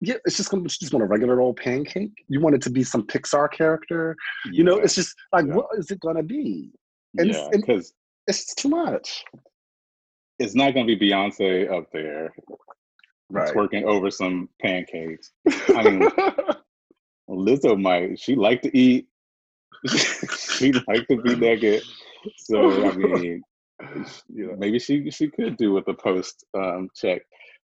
[0.01, 2.13] yeah, it's just gonna just want a regular old pancake.
[2.29, 4.17] You want it to be some Pixar character.
[4.47, 4.53] Yeah.
[4.53, 5.55] You know, it's just like yeah.
[5.55, 6.71] what is it gonna be?
[7.19, 7.93] And yeah, because
[8.27, 9.25] it's too much
[10.41, 12.33] it's not going to be Beyonce up there
[13.29, 13.55] right.
[13.55, 15.33] twerking over some pancakes.
[15.69, 16.11] I mean,
[17.31, 18.19] Lizzo might.
[18.19, 19.07] She like to eat.
[19.87, 21.83] she like to be naked.
[22.39, 23.43] So I mean,
[24.29, 27.21] you know, maybe she she could do with a post um, check.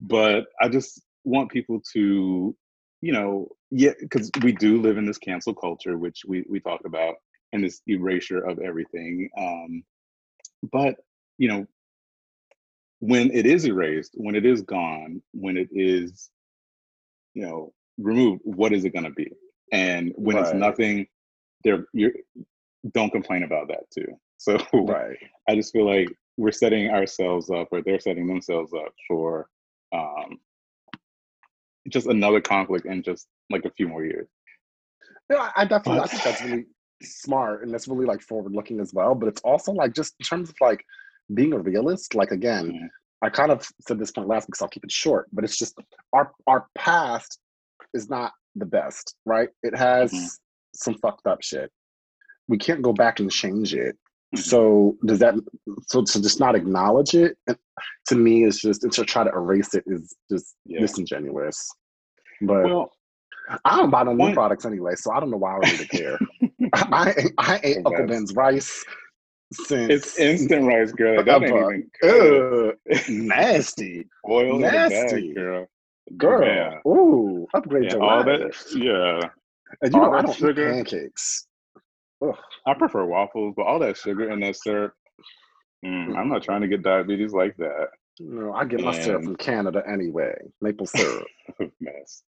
[0.01, 2.55] But I just want people to,
[3.01, 6.81] you know, yeah, because we do live in this cancel culture, which we we talk
[6.85, 7.17] about,
[7.53, 9.29] and this erasure of everything.
[9.39, 9.83] Um,
[10.73, 10.97] but
[11.39, 11.67] you know,
[13.01, 16.31] when it is erased, when it is gone, when it is,
[17.35, 19.31] you know, removed, what is it going to be?
[19.73, 20.47] And when right.
[20.47, 21.07] it's nothing,
[21.65, 22.13] there you
[22.93, 24.07] don't complain about that too.
[24.41, 25.17] So right.
[25.49, 29.49] I just feel like we're setting ourselves up, or they're setting themselves up for
[29.93, 30.39] um,
[31.89, 34.29] just another conflict in just like a few more years.
[35.31, 36.67] Yeah, I definitely I think that's really
[37.03, 39.15] smart and that's really like forward looking as well.
[39.15, 40.85] But it's also like just in terms of like
[41.35, 42.87] being a realist, like again, mm-hmm.
[43.23, 45.59] I kind of said this point last week, so I'll keep it short, but it's
[45.59, 45.79] just
[46.13, 47.39] our our past
[47.95, 49.49] is not the best, right?
[49.63, 50.27] It has mm-hmm.
[50.75, 51.71] some fucked up shit.
[52.49, 53.97] We can't go back and change it.
[54.35, 54.41] Mm-hmm.
[54.41, 55.35] So does that
[55.87, 57.37] so to just not acknowledge it
[58.09, 60.81] to me is just and to try to erase it is just yeah.
[60.81, 61.69] disingenuous.
[62.43, 62.93] But well,
[63.65, 66.19] I don't buy no new products anyway, so I don't know why I really care.
[66.75, 68.85] I I ate Uncle Ben's rice
[69.53, 71.25] since it's instant rice, girl.
[71.25, 74.07] That ain't even nasty.
[74.29, 75.67] Oil nasty, bag, girl.
[76.17, 76.91] Girl, yeah.
[76.91, 78.55] ooh, upgrade yeah, all that.
[78.75, 79.29] Yeah,
[79.83, 80.73] and you all know I don't sugar.
[80.73, 81.47] pancakes.
[82.23, 82.37] Ugh.
[82.67, 84.93] I prefer waffles, but all that sugar and that syrup.
[85.85, 87.89] Mm, I'm not trying to get diabetes like that.
[88.21, 88.87] No, I get and...
[88.87, 90.35] my syrup from Canada anyway.
[90.61, 91.27] Maple syrup.
[91.81, 92.23] mess.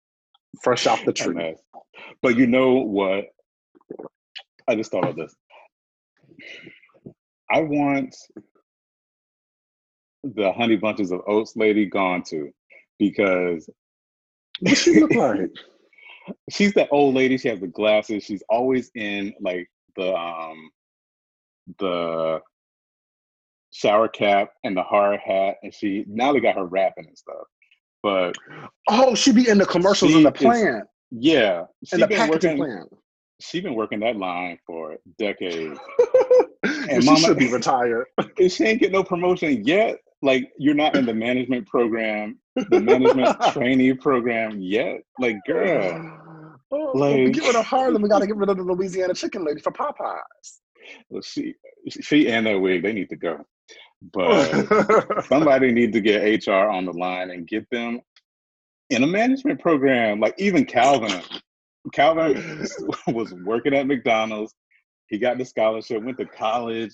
[0.63, 1.55] Fresh off the tree.
[2.23, 3.27] But you know what?
[4.69, 5.35] I just thought of this.
[7.51, 8.15] I want
[10.23, 12.51] the honey bunches of oats lady gone to
[12.99, 13.69] because
[14.61, 15.51] what she look like?
[16.51, 17.39] she's that old lady.
[17.39, 18.25] She has the glasses.
[18.25, 20.71] She's always in like the um
[21.79, 22.41] the
[23.73, 27.47] shower cap and the hard hat, and she now they got her rapping and stuff.
[28.03, 28.37] But
[28.89, 30.85] oh, she be in the commercials in the plant.
[30.85, 32.89] Is, yeah, in the packaging working, plant.
[33.41, 35.79] She been working that line for decades.
[36.63, 38.07] and she should be retired.
[38.49, 39.99] she ain't get no promotion yet.
[40.23, 45.01] Like you're not in the management program, the management trainee program yet.
[45.19, 46.25] Like, girl.
[46.71, 48.03] Oh, like, get rid of Harlem.
[48.03, 50.59] We got to get rid of the Louisiana chicken lady for Popeyes.
[51.09, 51.55] Well, she,
[51.89, 53.39] she and that wig, they need to go.
[54.01, 58.01] But somebody need to get HR on the line and get them
[58.91, 60.21] in a management program.
[60.21, 61.23] Like even Calvin,
[61.93, 62.67] Calvin
[63.09, 64.55] was working at McDonald's.
[65.09, 66.93] He got the scholarship, went to college,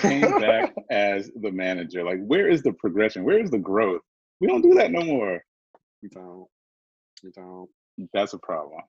[0.00, 2.04] came back as the manager.
[2.04, 3.24] Like, where is the progression?
[3.24, 4.02] Where is the growth?
[4.40, 5.42] We don't do that no more.
[6.02, 6.46] We don't.
[7.24, 7.68] We don't.
[8.12, 8.82] That's a problem.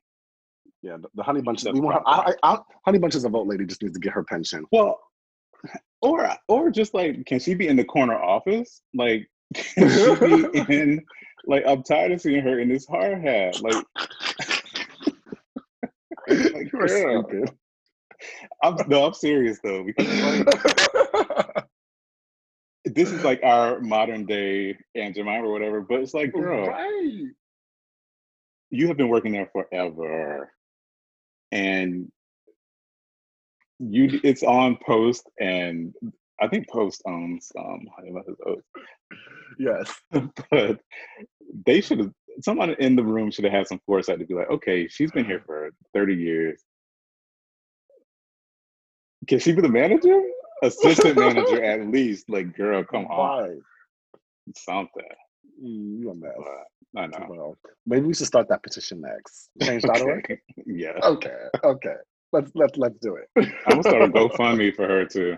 [0.82, 1.72] Yeah, the, the honey bunches.
[1.74, 2.04] we want.
[2.06, 4.66] I, I, I, honey bunches of oats lady just needs to get her pension.
[4.72, 5.00] Well,
[6.02, 8.82] or or just like, can she be in the corner office?
[8.94, 11.06] Like, can she be in?
[11.46, 13.62] Like, I'm tired of seeing her in this hard hat.
[13.62, 13.86] Like,
[16.28, 17.52] like You're stupid.
[18.62, 21.66] I'm no, I'm serious though because like,
[22.86, 25.82] this is like our modern day Aunt Jemima or whatever.
[25.82, 27.24] But it's like, girl, right.
[28.70, 30.52] you have been working there forever,
[31.52, 32.12] and
[33.80, 35.94] you it's on Post, and
[36.42, 37.88] I think Post owns um
[39.60, 39.94] Yes,
[40.52, 40.80] but
[41.66, 42.12] they should have.
[42.42, 45.26] Someone in the room should have had some foresight to be like, okay, she's been
[45.26, 46.64] here for 30 years
[49.28, 50.22] can she be the manager?
[50.64, 52.30] Assistant manager at least.
[52.30, 53.62] Like, girl, come on.
[54.56, 55.04] Something.
[55.64, 56.32] Mm, you a mess.
[56.98, 57.28] I know.
[57.30, 59.50] Well, maybe we should start that petition next.
[59.62, 60.26] Change.org?
[60.26, 60.40] okay.
[60.66, 60.94] Yeah.
[61.04, 61.36] Okay.
[61.64, 61.96] Okay.
[62.32, 63.28] Let's let's let's do it.
[63.66, 65.38] I'm gonna start a GoFundMe for her too.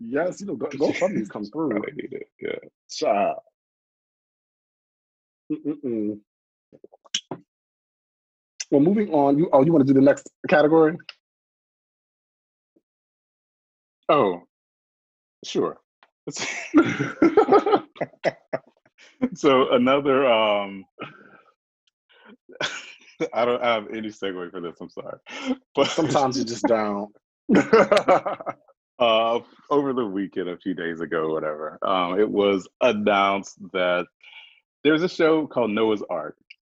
[0.00, 1.70] Yes, you know, Go, GoFundMe's come through.
[1.86, 2.28] They need it.
[2.40, 2.68] Yeah.
[2.90, 3.38] Child.
[5.52, 6.18] Mm-mm-mm.
[8.70, 9.38] Well, moving on.
[9.38, 10.96] You oh, you want to do the next category?
[14.08, 14.42] Oh,
[15.44, 15.78] sure.
[19.34, 20.84] so another um
[23.32, 25.18] I don't have any segue for this, I'm sorry.
[25.74, 27.14] But sometimes you just don't.
[28.98, 34.06] uh over the weekend a few days ago, whatever, um, it was announced that
[34.84, 36.36] there's a show called Noah's Arc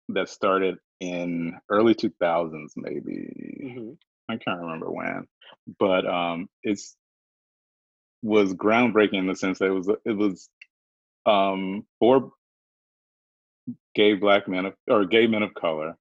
[0.09, 3.59] that started in early 2000s, maybe.
[3.63, 3.91] Mm-hmm.
[4.29, 5.27] I can't remember when,
[5.79, 6.95] but um, it's
[8.23, 10.49] was groundbreaking in the sense that it was it was
[11.25, 12.31] um, four
[13.95, 15.97] gay black men of, or gay men of color,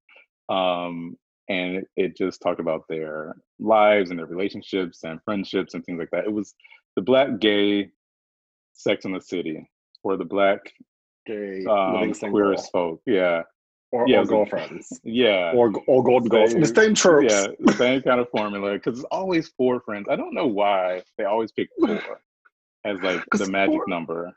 [0.50, 1.16] um,
[1.48, 5.98] and it, it just talked about their lives and their relationships and friendships and things
[5.98, 6.24] like that.
[6.24, 6.54] It was
[6.96, 7.90] the black gay
[8.72, 9.68] Sex in the City
[10.02, 10.60] or the black
[11.26, 13.00] gay um, Queer as Folk.
[13.06, 13.42] Yeah.
[13.92, 15.00] Or, yeah, or girlfriends.
[15.04, 15.52] Yeah.
[15.52, 16.54] Or or golden girls.
[16.54, 17.34] The same tropes.
[17.34, 18.74] Yeah, same kind of formula.
[18.74, 20.06] Because it's always four friends.
[20.08, 22.00] I don't know why they always pick four
[22.84, 24.32] as like the magic four, number.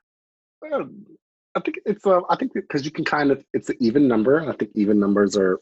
[0.64, 4.50] I think it's uh, I think because you can kind of it's an even number.
[4.50, 5.62] I think even numbers are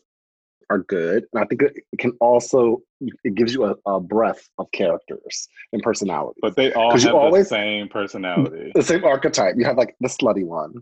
[0.71, 4.71] are good, and I think it, can also it gives you a, a, breadth of
[4.71, 6.39] characters and personality.
[6.41, 9.55] But they all have you always, the same personality, the same archetype.
[9.57, 10.75] You have like the slutty one.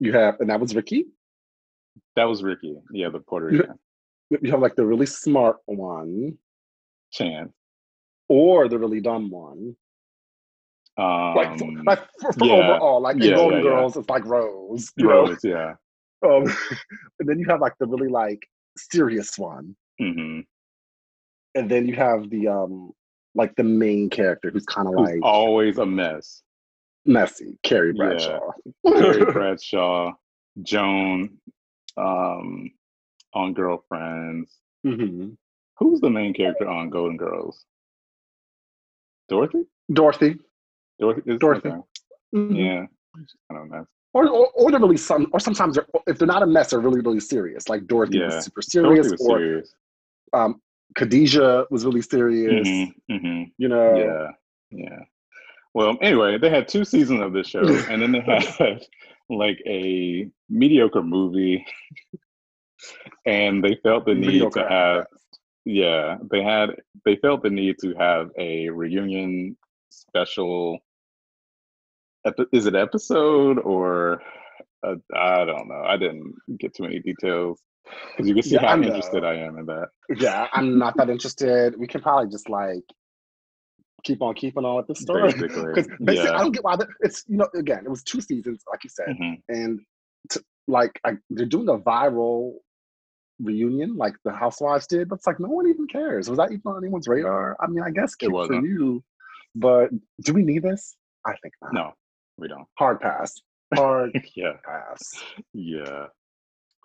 [0.00, 1.06] You have, and that was Ricky.
[2.14, 2.76] That was Ricky.
[2.92, 3.78] Yeah, the Puerto Rican.
[4.42, 6.36] You have like the really smart one,
[7.10, 7.52] Chance,
[8.28, 9.74] or the really dumb one.
[10.98, 12.52] Um, like, for, like for, for yeah.
[12.52, 14.92] overall, like yeah, in Golden yeah, Girls, it's like Rose.
[14.96, 15.50] You Rose, know?
[15.50, 15.74] yeah.
[16.20, 16.42] Um,
[17.20, 18.44] and then you have like the really like
[18.78, 20.40] serious one, mm-hmm.
[21.54, 22.92] and then you have the um
[23.34, 26.42] like the main character who's kind of like always a mess,
[27.04, 27.58] messy.
[27.62, 28.50] Carrie Bradshaw.
[28.86, 30.12] Carrie Bradshaw,
[30.62, 31.38] Joan,
[31.96, 32.70] um,
[33.34, 34.54] on Girlfriends.
[34.86, 35.30] Mm-hmm.
[35.78, 37.64] Who's the main character on Golden Girls?
[39.28, 39.64] Dorothy.
[39.92, 40.38] Dorothy.
[40.98, 41.36] Dorothy.
[41.38, 41.68] Dorothy.
[41.68, 41.78] Okay.
[42.34, 42.54] Mm-hmm.
[42.56, 42.86] Yeah.
[43.50, 43.86] I don't know.
[44.14, 46.80] Or, or, or they're really some, or sometimes they're, if they're not a mess, they're
[46.80, 47.68] really, really serious.
[47.68, 48.26] Like Dorothy yeah.
[48.26, 49.74] was super serious, was or serious.
[50.32, 50.60] Um,
[50.96, 52.66] Khadijah was really serious.
[52.66, 53.42] Mm-hmm, mm-hmm.
[53.58, 54.98] You know, yeah, yeah.
[55.74, 58.84] Well, anyway, they had two seasons of this show, and then they had
[59.28, 61.64] like a mediocre movie,
[63.26, 65.06] and they felt the need mediocre to have,
[65.64, 66.70] yeah, they had,
[67.04, 69.56] they felt the need to have a reunion
[69.90, 70.78] special
[72.52, 74.22] is it episode or
[74.86, 75.82] uh, I don't know.
[75.84, 79.34] I didn't get too many details because you can see yeah, how I'm interested I
[79.34, 79.88] am in that.
[80.16, 81.74] Yeah, I'm not that interested.
[81.78, 82.84] We can probably just like
[84.04, 86.36] keep on keeping on with the story because basically, yeah.
[86.36, 89.08] I don't get why it's you know again it was two seasons like you said
[89.08, 89.34] mm-hmm.
[89.48, 89.80] and
[90.30, 92.54] to, like I, they're doing a viral
[93.40, 96.62] reunion like the housewives did but it's like no one even cares was that even
[96.66, 99.02] on anyone's radar i mean i guess it was for you
[99.54, 99.90] but
[100.24, 101.92] do we need this i think not no
[102.38, 102.66] we don't.
[102.78, 103.34] Hard pass.
[103.74, 104.52] Hard yeah.
[104.64, 105.00] pass.
[105.52, 106.06] Yeah.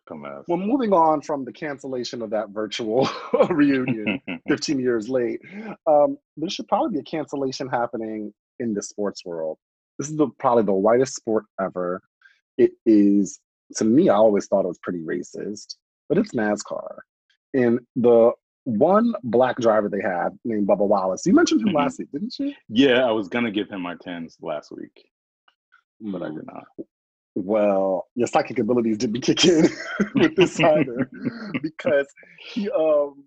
[0.07, 0.43] Come on.
[0.47, 3.09] Well, moving on from the cancellation of that virtual
[3.49, 5.39] reunion 15 years late,
[5.87, 9.57] um, there should probably be a cancellation happening in the sports world.
[9.97, 12.01] This is the, probably the whitest sport ever.
[12.57, 13.39] It is,
[13.77, 15.75] to me, I always thought it was pretty racist,
[16.09, 16.97] but it's NASCAR.
[17.53, 18.31] And the
[18.65, 21.77] one black driver they had named Bubba Wallace, you mentioned him mm-hmm.
[21.77, 22.53] last week, didn't you?
[22.67, 25.05] Yeah, I was going to give him my 10s last week
[26.01, 26.65] but I did not.
[27.35, 29.69] Well, your psychic abilities didn't kick in
[30.15, 31.09] with this either
[31.61, 32.07] because
[32.39, 33.25] he um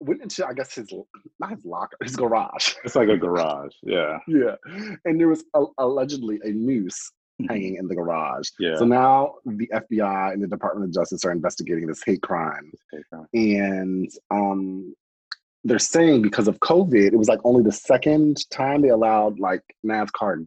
[0.00, 0.92] went into I guess his
[1.38, 2.74] not his locker, his garage.
[2.84, 4.18] It's like a garage, yeah.
[4.26, 4.56] yeah,
[5.04, 7.52] and there was a, allegedly a noose mm-hmm.
[7.52, 8.48] hanging in the garage.
[8.58, 8.76] Yeah.
[8.76, 13.04] So now the FBI and the Department of Justice are investigating this hate crime, hate
[13.12, 13.26] crime.
[13.34, 14.94] and um
[15.62, 19.62] they're saying because of COVID, it was like only the second time they allowed like
[19.86, 20.46] NASCAR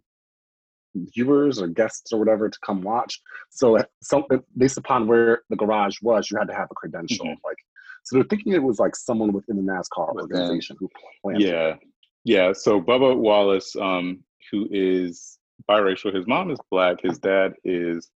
[0.96, 3.20] viewers or guests or whatever to come watch.
[3.50, 4.26] So, so
[4.58, 7.26] based upon where the garage was, you had to have a credential.
[7.26, 7.46] Mm-hmm.
[7.46, 7.58] Like,
[8.04, 10.90] so they're thinking it was like someone within the NASCAR organization who
[11.22, 11.42] planned.
[11.42, 11.80] Yeah, it.
[12.26, 12.54] yeah.
[12.54, 15.38] So Bubba Wallace, um, who is
[15.70, 18.10] biracial, his mom is black, his dad is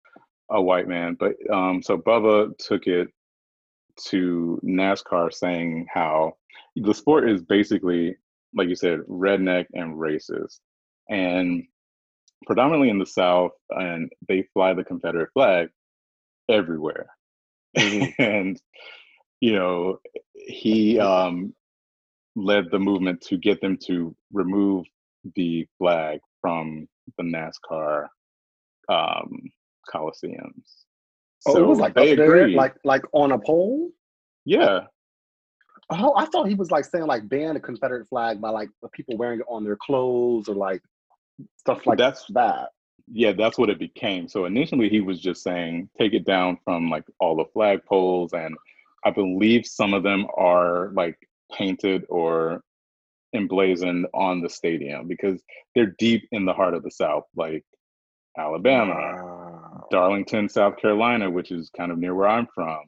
[0.51, 1.17] a white man.
[1.19, 3.09] But um, so Bubba took it
[4.07, 6.35] to NASCAR, saying how
[6.77, 8.17] the sport is basically,
[8.55, 10.61] like you said, redneck and racist,
[11.09, 11.65] and
[12.47, 15.69] predominantly in the South, and they fly the Confederate flag
[16.49, 17.07] everywhere.
[17.77, 18.11] Mm-hmm.
[18.23, 18.61] and
[19.41, 19.99] you know,
[20.35, 21.55] he um,
[22.37, 24.87] led the movement to get them to remove
[25.35, 26.87] the flag from
[27.19, 28.07] the NASCAR
[28.89, 29.51] um,
[29.93, 30.85] coliseums.
[31.47, 32.55] Oh, so it was like they agreed.
[32.55, 33.91] like like on a pole.
[34.45, 34.81] Yeah.
[35.91, 39.17] Oh, I thought he was like saying like ban the Confederate flag by like people
[39.19, 40.83] wearing it on their clothes or like
[41.57, 42.71] stuff like that's that.
[43.13, 44.29] yeah, that's what it became.
[44.29, 48.57] So initially, he was just saying take it down from like all the flagpoles, and
[49.05, 51.19] I believe some of them are like
[51.53, 52.63] painted or
[53.35, 55.43] emblazoned on the stadium because
[55.75, 57.65] they're deep in the heart of the South, like
[58.39, 59.87] Alabama, wow.
[59.91, 62.81] Darlington, South Carolina, which is kind of near where I'm from,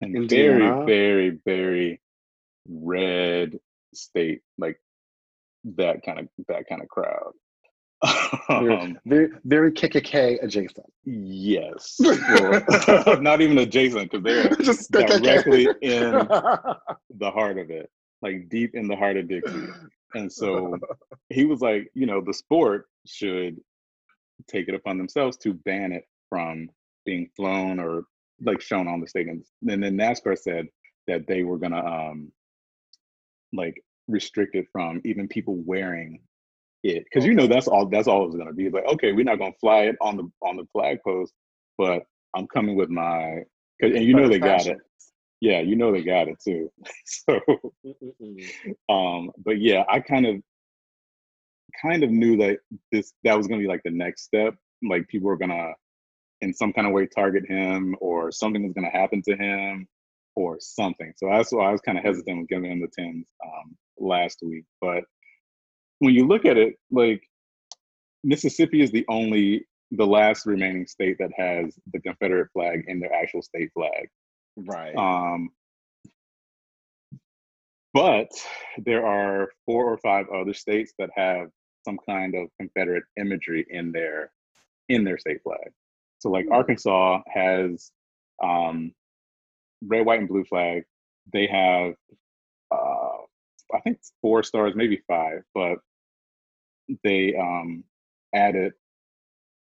[0.00, 0.84] and Indiana.
[0.86, 2.00] very, very, very
[2.68, 3.58] red
[3.94, 4.80] state, like
[5.76, 7.32] that kind of that kind of crowd.
[8.48, 10.86] Um, very, very KKK adjacent.
[11.04, 16.12] Yes, well, not even adjacent because they're just directly in
[17.10, 17.90] the heart of it,
[18.22, 19.68] like deep in the heart of Dixie.
[20.14, 20.78] And so
[21.28, 23.58] he was like, you know, the sport should
[24.46, 26.70] take it upon themselves to ban it from
[27.04, 28.04] being flown or
[28.40, 29.46] like shown on the stadiums.
[29.66, 30.68] And then NASCAR said
[31.08, 32.32] that they were gonna um
[33.52, 36.20] like restrict it from even people wearing
[36.88, 38.66] it because you know that's all that's all it's gonna be.
[38.66, 41.32] It's like okay, we're not gonna fly it on the on the flag post,
[41.76, 42.02] but
[42.34, 43.42] I'm coming with my
[43.80, 44.78] and you know they got it.
[45.40, 46.70] Yeah, you know they got it too.
[47.04, 47.40] so,
[48.88, 50.42] um, but yeah, I kind of
[51.80, 52.58] kind of knew that
[52.90, 54.54] this that was gonna be like the next step.
[54.82, 55.72] Like people were gonna
[56.40, 59.86] in some kind of way target him or something was gonna happen to him
[60.34, 61.12] or something.
[61.16, 64.38] So that's why I was kind of hesitant with giving him the tens um, last
[64.42, 64.64] week.
[64.80, 65.04] But
[65.98, 67.22] when you look at it, like
[68.24, 73.12] Mississippi is the only, the last remaining state that has the Confederate flag in their
[73.12, 74.08] actual state flag.
[74.56, 74.94] Right.
[74.96, 75.50] Um,
[77.94, 78.28] but
[78.78, 81.48] there are four or five other states that have
[81.84, 84.30] some kind of Confederate imagery in their
[84.88, 85.70] in their state flag.
[86.18, 86.52] So, like hmm.
[86.52, 87.90] Arkansas has
[88.42, 88.92] um,
[89.82, 90.84] red, white, and blue flag.
[91.32, 91.94] They have,
[92.70, 93.07] uh,
[93.74, 95.78] I think, four stars, maybe five, but
[97.04, 97.84] they um,
[98.34, 98.72] added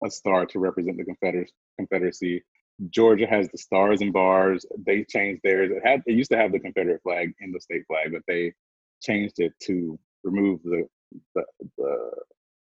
[0.04, 2.42] a star to represent the Confeder- Confederacy.
[2.90, 4.66] Georgia has the stars and bars.
[4.84, 5.70] They changed theirs.
[5.70, 8.52] It had it used to have the Confederate flag in the state flag, but they
[9.00, 10.88] changed it to remove the
[11.36, 11.44] the,
[11.78, 12.10] the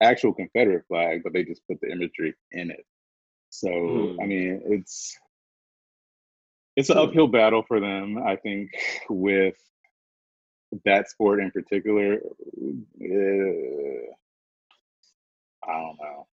[0.01, 2.85] actual Confederate flag, but they just put the imagery in it.
[3.51, 4.17] So mm.
[4.23, 5.19] I mean, it's
[6.77, 8.19] it's an uphill battle for them.
[8.19, 8.71] I think
[9.09, 9.57] with
[10.85, 12.15] that sport in particular.
[12.15, 13.07] Uh,
[15.69, 16.27] I don't know.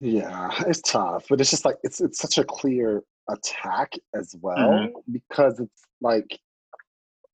[0.00, 4.56] Yeah, it's tough, but it's just like it's it's such a clear attack as well
[4.56, 5.12] mm-hmm.
[5.12, 6.38] because it's like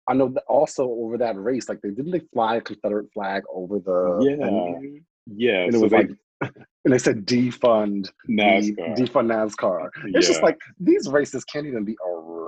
[0.07, 3.43] I know that also over that race, like they didn't they fly a Confederate flag
[3.51, 6.11] over the yeah yeah, and it so was they, like
[6.85, 8.97] and they said defund NASCAR.
[8.97, 9.89] defund NASCAR.
[10.05, 10.33] It's yeah.
[10.33, 11.95] just like these races can't even be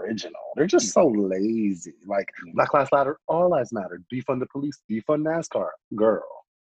[0.04, 0.42] original.
[0.56, 1.32] They're just so mm-hmm.
[1.32, 1.94] lazy.
[2.06, 2.56] Like mm-hmm.
[2.56, 4.02] Black Lives Matter, all lives matter.
[4.14, 5.70] Defund the police, defund NASCAR.
[5.96, 6.24] Girl.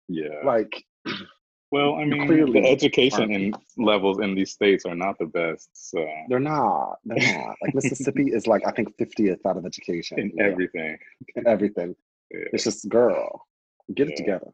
[0.08, 0.40] Yeah.
[0.44, 0.84] Like
[1.70, 5.68] well, I mean, Clearly, the education in levels in these states are not the best.
[5.74, 6.96] So they're not.
[7.04, 7.56] They're not.
[7.62, 10.96] Like Mississippi is like I think fiftieth out of education in everything.
[11.36, 11.94] In everything.
[12.30, 12.44] Yeah.
[12.52, 13.46] It's just girl,
[13.94, 14.12] get yeah.
[14.12, 14.50] it together.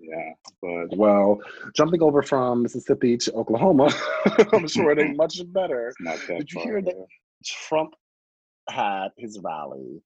[0.00, 1.40] Yeah, but well,
[1.76, 3.92] jumping over from Mississippi to Oklahoma,
[4.52, 5.92] I'm sure it ain't much better.
[6.26, 7.06] Did you hear that
[7.44, 7.94] Trump
[8.70, 10.02] had his rally?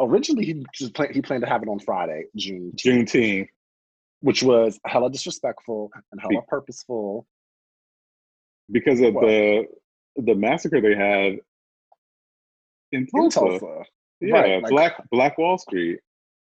[0.00, 3.48] Originally, he just planned, he planned to have it on Friday, June Juneteenth
[4.20, 7.26] which was hella disrespectful and hella Be- purposeful.
[8.70, 9.26] Because of what?
[9.26, 9.64] the
[10.16, 11.38] the massacre they had
[12.92, 13.40] in Tulsa.
[13.40, 13.84] In Tulsa.
[14.20, 16.00] Yeah, right, like, Black Black Wall Street.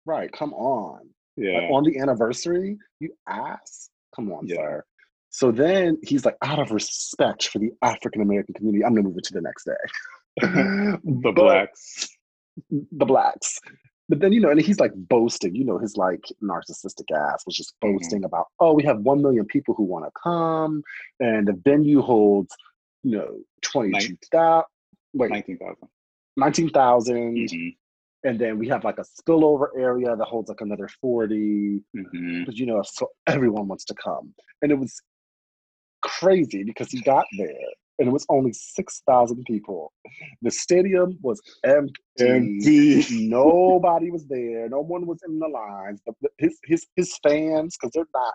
[0.06, 1.02] Right, come on.
[1.36, 1.60] Yeah.
[1.60, 3.90] Like on the anniversary, you ass.
[4.16, 4.56] Come on, yeah.
[4.56, 4.84] sir.
[5.30, 9.18] So then he's like, out of respect for the African American community, I'm gonna move
[9.18, 9.74] it to the next day.
[11.04, 12.08] the blacks.
[12.70, 13.60] The blacks.
[14.10, 17.56] But then, you know, and he's like boasting, you know, his like narcissistic ass was
[17.56, 17.94] just mm-hmm.
[17.94, 18.26] boasting mm-hmm.
[18.26, 20.82] about, oh, we have 1 million people who want to come,
[21.20, 22.54] and the venue holds,
[23.04, 24.64] you know, 22,000.
[25.14, 25.76] Wait, 19,000.
[26.38, 27.16] 19,000.
[27.16, 28.28] Mm-hmm.
[28.28, 31.82] And then we have like a spillover area that holds like another 40.
[31.96, 32.44] Mm-hmm.
[32.46, 34.34] But, you know, so everyone wants to come.
[34.62, 35.02] And it was
[36.02, 37.54] crazy because he got there
[38.00, 39.92] and it was only 6,000 people.
[40.42, 41.94] The stadium was empty.
[42.20, 43.06] Empty.
[43.28, 44.70] Nobody was there.
[44.70, 46.02] No one was in the lines.
[46.38, 48.34] His his his fans, because they're not,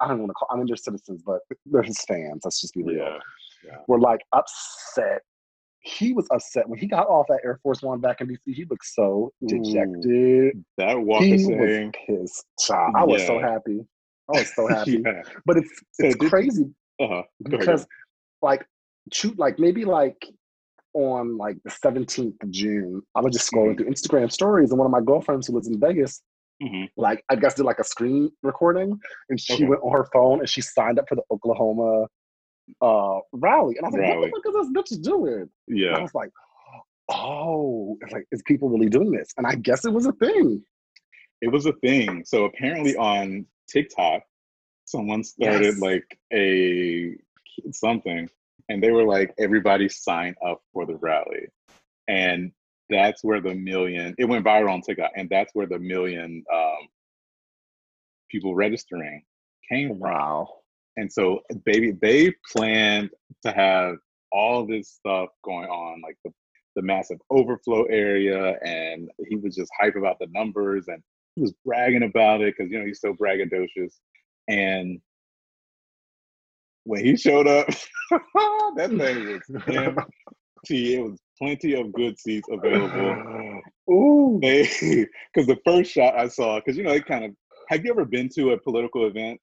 [0.00, 0.48] I don't want to call.
[0.50, 2.42] I mean, they're citizens, but they're his fans.
[2.44, 2.96] Let's just be real.
[2.96, 3.18] Yeah.
[3.64, 3.78] yeah.
[3.88, 5.22] Were like upset.
[5.84, 8.38] He was upset when he got off that Air Force One back in DC.
[8.46, 10.06] He looked so dejected.
[10.06, 12.44] Ooh, that walk he was pissed.
[12.60, 12.94] Child.
[12.96, 13.26] I was yeah.
[13.26, 13.80] so happy.
[14.32, 15.02] I was so happy.
[15.04, 15.22] yeah.
[15.44, 17.22] But it's it's so crazy uh-huh.
[17.48, 17.84] because
[18.42, 18.64] like
[19.12, 20.26] shoot like maybe like
[20.94, 23.84] on like the 17th of June, I was just scrolling mm-hmm.
[23.84, 26.22] through Instagram stories, and one of my girlfriends who lives in Vegas,
[26.62, 26.88] Mhm.
[26.96, 29.00] like I guess did like a screen recording,
[29.30, 29.64] and she Okay.
[29.66, 32.06] went on her phone and she signed up for the Oklahoma
[32.80, 34.30] uh rally, and I was like, Rally.
[34.30, 35.48] what the fuck is this bitch doing?
[35.68, 36.30] And I was like,
[37.10, 39.32] oh, it's like is people really doing this?
[39.36, 40.62] And I guess it was a thing.
[41.40, 42.22] it was a thing.
[42.24, 44.22] So apparently on TikTok,
[44.84, 45.80] someone started Yes.
[45.80, 47.16] like a
[47.72, 48.28] something,
[48.68, 51.48] and they were like, everybody sign up for the rally,
[52.08, 52.52] and
[52.90, 54.14] that's where the million.
[54.18, 56.88] It went viral on TikTok, and that's where the million um,
[58.30, 59.22] people registering
[59.68, 60.00] came from.
[60.00, 60.48] Wow.
[60.96, 63.10] And so, baby, they planned
[63.44, 63.96] to have
[64.30, 66.32] all this stuff going on, like the,
[66.76, 68.58] the massive overflow area.
[68.64, 71.02] And he was just hype about the numbers and
[71.34, 73.94] he was bragging about it because, you know, he's so braggadocious.
[74.48, 75.00] And
[76.84, 77.66] when he showed up,
[78.76, 80.94] that thing was empty.
[80.94, 83.60] It was plenty of good seats available.
[83.90, 84.38] Ooh.
[84.40, 87.32] Because the first shot I saw, because, you know, it kind of,
[87.68, 89.40] have you ever been to a political event?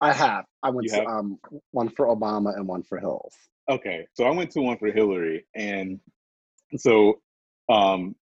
[0.00, 0.44] I have.
[0.62, 1.06] I went You to have?
[1.06, 1.38] um
[1.72, 3.34] one for Obama and one for Hills.
[3.68, 6.00] Okay, so I went to one for Hillary, and
[6.76, 7.20] so
[7.68, 8.16] um,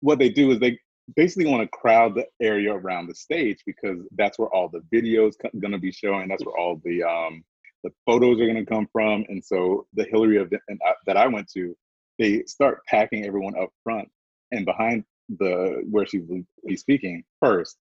[0.00, 0.78] what they do is they
[1.16, 5.32] basically want to crowd the area around the stage because that's where all the videos
[5.60, 6.28] going to be showing.
[6.28, 7.44] That's where all the um,
[7.82, 9.24] the photos are going to come from.
[9.28, 10.62] And so the Hillary event
[11.06, 11.76] that I went to,
[12.18, 14.08] they start packing everyone up front
[14.52, 15.04] and behind
[15.38, 17.76] the where she will be speaking first,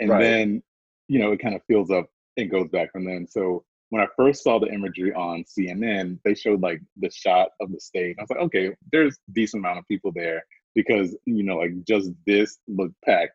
[0.00, 0.20] and Right.
[0.20, 0.62] then
[1.08, 3.26] you know it kind of fills up and goes back from then.
[3.28, 7.70] So when I first saw the imagery on CNN, they showed like the shot of
[7.72, 8.16] the stage.
[8.18, 10.44] I was like, okay, there's decent amount of people there
[10.74, 13.32] because you know, like just this looked packed.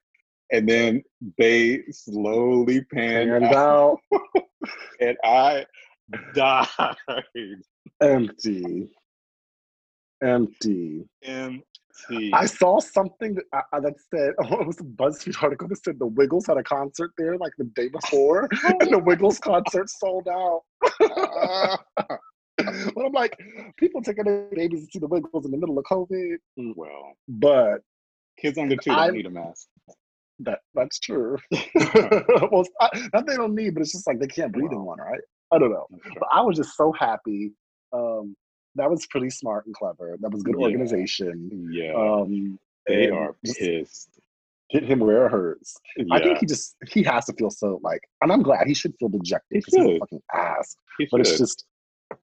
[0.51, 1.03] And then
[1.37, 3.99] they slowly panned And out, out
[4.99, 5.65] and I
[6.33, 6.67] died.
[8.01, 8.89] empty.
[10.23, 11.07] Empty.
[11.23, 12.31] Empty.
[12.33, 15.99] I saw something that, uh, that said, oh, it was a BuzzFeed article that said
[15.99, 20.27] the Wiggles had a concert there like the day before, and the Wiggles concert sold
[20.27, 20.61] out.
[20.99, 21.79] but
[23.05, 23.37] I'm like,
[23.77, 26.35] people taking their babies to see the Wiggles in the middle of COVID.
[26.59, 27.81] Mm, well, But
[28.39, 29.67] kids under two don't I- need a mask.
[30.39, 31.37] that that's true.
[31.51, 32.69] well, it's
[33.13, 35.21] not, they don't need, but it's just like they can't breathe in one, right?
[35.51, 35.87] I don't know.
[36.19, 37.51] But I was just so happy.
[37.93, 38.35] Um,
[38.75, 40.17] that was pretty smart and clever.
[40.21, 40.65] That was good Yeah.
[40.65, 41.69] organization.
[41.71, 44.19] Yeah, Um, they are pissed.
[44.69, 45.75] hit him where it hurts.
[46.11, 48.95] I think he just he has to feel so like, and I'm glad he should
[48.97, 50.75] feel dejected because he's a fucking ass.
[50.97, 51.65] he But it's just,
[52.11, 52.15] I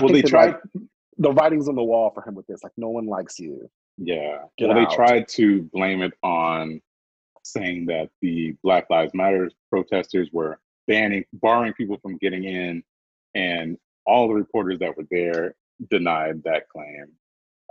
[0.00, 0.46] well, they think that, tried.
[0.74, 0.84] like,
[1.18, 2.62] the writing's on the wall for him with this.
[2.62, 3.68] Like, no one likes you.
[3.96, 4.44] Yeah.
[4.56, 4.88] Get well, out.
[4.90, 6.80] they tried to blame it on
[7.42, 12.82] saying that the Black Lives Matter protesters were banning, barring people from getting in,
[13.34, 13.76] and
[14.06, 15.54] all the reporters that were there
[15.90, 17.06] denied that claim.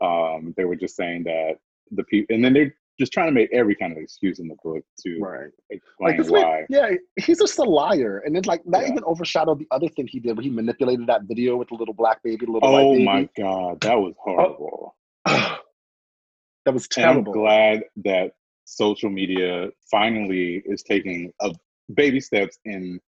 [0.02, 1.58] Um, they were just saying that
[1.92, 4.56] the people, and then they're just trying to make every kind of excuse in the
[4.64, 5.52] book to Right.
[5.70, 6.42] explain Like why.
[6.42, 6.92] man, yeah,
[7.24, 8.92] he's just a liar, and then like that Yeah.
[8.92, 11.94] even overshadowed the other thing he did, where he manipulated that video with the little
[11.94, 13.30] black baby, little oh white my.
[13.38, 14.96] God, that was horrible.
[15.26, 15.60] that
[16.74, 18.34] was And I'm glad that
[18.66, 21.54] social media finally is taking a
[21.94, 23.00] baby steps in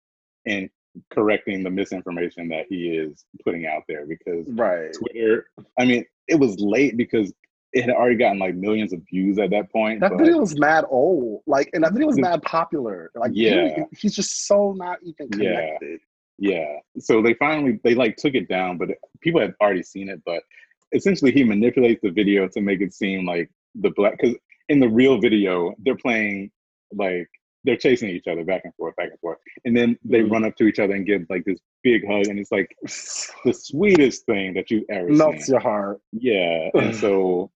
[0.45, 0.69] in
[1.11, 4.91] correcting the misinformation that he is putting out there because Right.
[4.93, 5.47] Twitter,
[5.79, 7.31] I mean, it was late because
[7.73, 9.99] it had already gotten like millions of views at that point.
[10.01, 11.43] That video was mad old.
[11.45, 13.11] Like, and that video was mad popular.
[13.15, 13.75] Like, Yeah.
[13.91, 15.55] he- he's just so not even Yeah.
[15.77, 15.99] connected.
[16.41, 18.89] yeah, so they finally they like took it down, but
[19.21, 20.21] people had already seen it.
[20.25, 20.41] But
[20.93, 24.35] essentially, he manipulates the video to make it seem like the black because
[24.69, 26.49] in the real video they're playing
[26.93, 27.29] like
[27.63, 30.31] they're chasing each other back and forth, back and forth, and then they Mhm.
[30.31, 32.73] run up to each other and give like this big hug, and it's like
[33.45, 35.53] the sweetest thing that you've ever Melts seen.
[35.53, 35.99] your heart.
[36.13, 37.51] Yeah, and so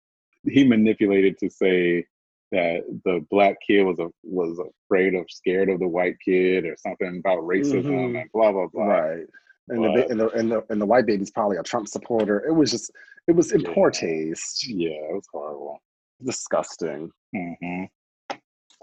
[0.46, 2.06] he manipulated to say
[2.52, 6.76] that the black kid was a was afraid of scared of the white kid or
[6.78, 8.22] something about racism Mhm.
[8.22, 8.86] and blah blah blah.
[8.86, 9.28] Right.
[9.68, 12.44] And the, But- and the and the and the white baby's probably a Trump supporter.
[12.48, 12.92] It was just
[13.28, 13.74] it was in Yeah.
[13.74, 14.68] poor taste.
[14.68, 15.80] Yeah, it was horrible.
[16.24, 17.12] Disgusting.
[17.36, 17.84] hmm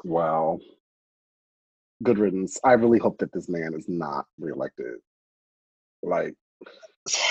[0.05, 0.61] Wow.
[2.03, 2.59] Good riddance.
[2.65, 4.97] I really hope that this man is not reelected.
[6.03, 6.35] Like,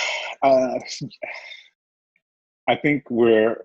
[0.42, 0.78] Uh,
[2.68, 3.64] I think we're.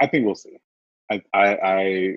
[0.00, 0.58] I think we'll see.
[1.10, 2.16] I, I, I,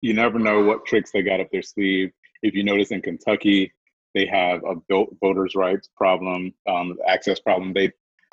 [0.00, 2.10] you never know what tricks they got up their sleeve.
[2.42, 3.72] If you notice in Kentucky,
[4.14, 7.74] they have a vo- voters' rights problem, um, access problem.
[7.74, 7.92] They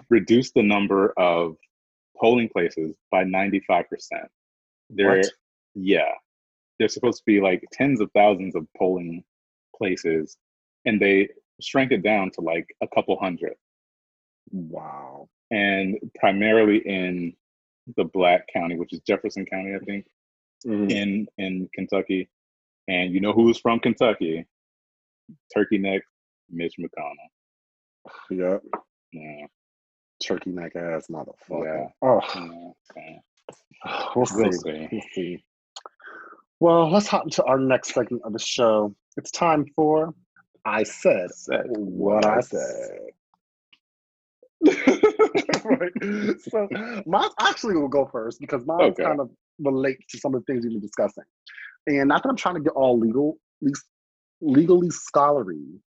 [0.10, 1.58] reduced the number of
[2.20, 4.28] polling places by ninety-five percent.
[4.90, 5.32] They're What?
[5.76, 6.14] yeah,
[6.80, 9.24] they're supposed to be like tens of thousands of polling
[9.76, 10.38] places,
[10.86, 11.30] and they
[11.62, 13.54] shrank it down to like a couple hundred,
[14.52, 15.28] wow.
[15.52, 17.34] and primarily in
[17.98, 20.06] the black county, which is Jefferson County, I think,
[20.66, 20.92] Mhm.
[20.92, 22.30] in in Kentucky.
[22.88, 24.46] And you know who's from Kentucky?
[25.54, 26.02] Turkey neck
[26.50, 27.30] Mitch McConnell.
[28.30, 28.64] Yep.
[29.14, 29.48] Yeah,
[30.22, 31.66] Turkey neck ass motherfucker.
[31.66, 31.88] Yeah.
[32.02, 33.20] Oh, yeah,
[34.16, 34.26] we'll.
[34.36, 34.88] We'll see.
[34.92, 35.44] We'll see.
[36.64, 38.96] Well, let's hop into our next segment of the show.
[39.18, 40.14] It's time for
[40.64, 43.00] I said Said what I said.
[45.66, 45.92] right.
[46.40, 46.70] So
[47.06, 49.04] mine actually will go first because mine Okay.
[49.04, 51.26] kind of relates to some of the things we've been discussing.
[51.88, 53.84] And not that I'm trying to get all legal, least
[54.40, 55.82] legally scholarly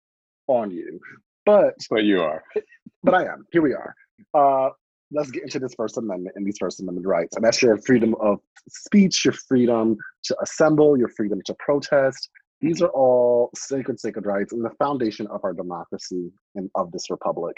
[0.48, 1.00] on you,
[1.46, 2.44] but But you are.
[3.04, 3.46] but I am.
[3.52, 3.94] Here we are.
[4.34, 4.72] Uh,
[5.14, 7.36] let's get into this First Amendment and these First Amendment rights.
[7.36, 12.30] And that's your freedom of speech, your freedom to assemble, your freedom to protest.
[12.62, 17.10] These are all sacred, sacred rights and the foundation of our democracy and of this
[17.10, 17.58] republic.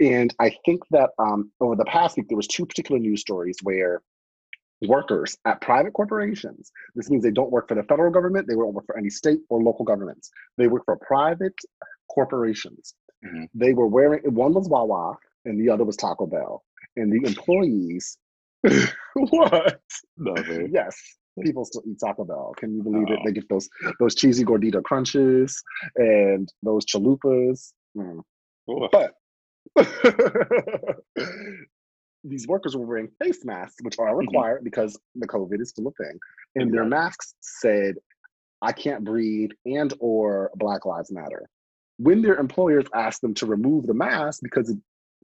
[0.00, 3.56] And I think that um, over the past week, there was two particular news stories
[3.62, 4.00] where
[4.82, 8.72] workers at private corporations, this means they don't work for the federal government, they don't
[8.72, 10.30] work for any state or local governments.
[10.56, 11.54] They work for private
[12.08, 12.94] corporations.
[13.24, 13.48] Mhm.
[13.54, 16.62] They were wearing, one was Wawa and the other was Taco Bell.
[16.98, 18.18] And the employees,
[19.14, 19.80] what?
[20.16, 20.70] Nothing.
[20.72, 20.96] Yes,
[21.42, 22.54] people still eat Taco Bell.
[22.56, 23.18] Can you believe it?
[23.20, 23.22] Oh.
[23.24, 23.68] They get those
[24.00, 25.62] those cheesy gordita crunches
[25.96, 27.72] and those chalupas.
[27.96, 28.22] Mm.
[28.92, 29.14] But
[32.24, 35.92] these workers were wearing face masks, which are required because the COVID is still a
[35.92, 36.18] thing.
[36.56, 37.96] And their masks said,
[38.60, 41.48] I can't breathe and or Black Lives Matter.
[41.98, 44.78] When their employers asked them to remove the mask because it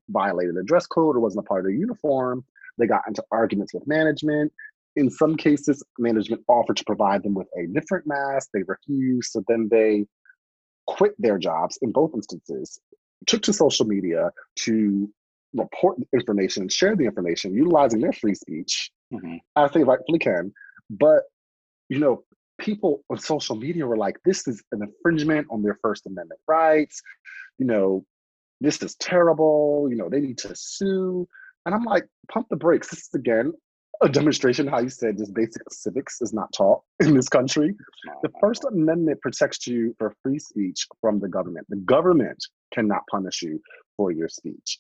[0.09, 2.45] violated the dress code or wasn't a part of their uniform,
[2.79, 4.53] they got into arguments with management.
[4.97, 8.51] In some cases, management offered to provide them with a different mask.
[8.53, 9.33] They refused.
[9.33, 10.07] So then they
[10.87, 12.79] quit their jobs in both instances,
[13.27, 14.31] took to social media
[14.61, 15.11] to
[15.55, 19.41] report information and share the information, utilizing their free speech Mhm.
[19.57, 20.53] as they rightfully can.
[20.91, 21.23] But,
[21.89, 22.25] you know,
[22.59, 27.01] people on social media were like, this is an infringement on their First Amendment rights.
[27.59, 28.05] You know,
[28.65, 29.87] this is terrible.
[29.91, 31.29] You know, they need to sue.
[31.67, 32.89] And I'm like, pump the brakes.
[32.89, 33.53] This is again
[34.03, 37.75] a demonstration how you said just basic civics is not taught in this country.
[38.23, 41.67] The First Amendment protects you for free speech from the government.
[41.69, 43.61] The government cannot punish you
[43.97, 44.79] for your speech.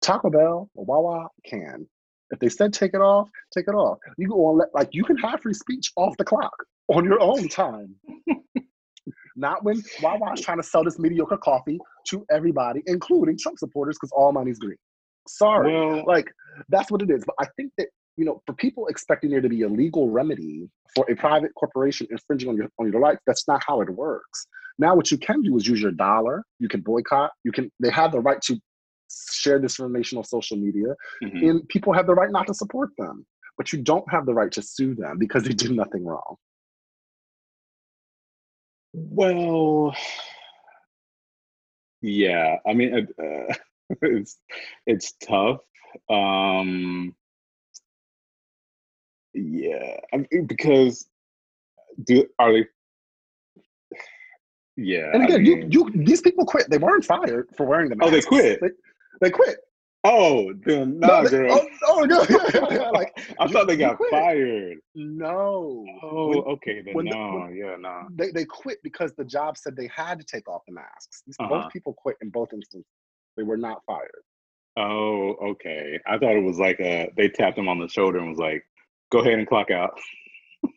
[0.00, 1.86] Taco Bell or Wawa can.
[2.30, 3.98] If they said take it off, take it off.
[4.16, 6.56] You go on like you can have free speech off the clock
[6.88, 7.94] on your own time.
[9.36, 11.78] Not when Wawa's trying to sell this mediocre coffee
[12.08, 14.76] to everybody, including Trump supporters, because all money's green.
[15.26, 15.72] Sorry.
[15.72, 16.30] Well, like
[16.68, 17.24] that's what it is.
[17.26, 20.68] But I think that you know, for people expecting there to be a legal remedy
[20.94, 24.46] for a private corporation infringing on your on your rights, that's not how it works.
[24.78, 26.44] Now, what you can do is use your dollar.
[26.58, 27.30] You can boycott.
[27.44, 27.70] You can.
[27.80, 28.56] They have the right to
[29.32, 31.48] share this information on social media, mhm.
[31.48, 33.26] and people have the right not to support them.
[33.56, 36.36] But you don't have the right to sue them because they did nothing wrong.
[38.94, 39.94] Well,
[42.00, 42.56] yeah.
[42.66, 43.54] I mean, uh,
[44.02, 44.38] it's
[44.86, 45.60] it's tough.
[46.08, 47.14] Um,
[49.32, 51.06] yeah, I mean, because
[52.04, 52.66] do are they?
[54.76, 55.12] Yeah.
[55.14, 56.68] And I again, mean- you you these people quit.
[56.68, 58.08] They weren't fired for wearing the mask.
[58.08, 58.60] Oh, they quit?
[58.60, 58.70] They,
[59.20, 59.58] they quit.
[60.06, 61.52] Oh, then No, nah, they- girl.
[61.52, 64.10] oh, oh, no, yeah, like I thought they got quit.
[64.10, 64.78] fired.
[64.94, 65.84] no.
[66.02, 68.08] Oh, When- okay, then the- no, yeah, no.
[68.14, 71.22] they, they quit because the job said they had to take off the masks.
[71.26, 71.48] These, Uh-huh.
[71.62, 72.86] Both people quit in both instances.
[73.36, 74.22] They were not fired.
[74.76, 75.98] Oh, okay.
[76.06, 78.62] I thought it was like a they tapped him on the shoulder and was like,
[79.10, 79.98] "Go ahead and clock out."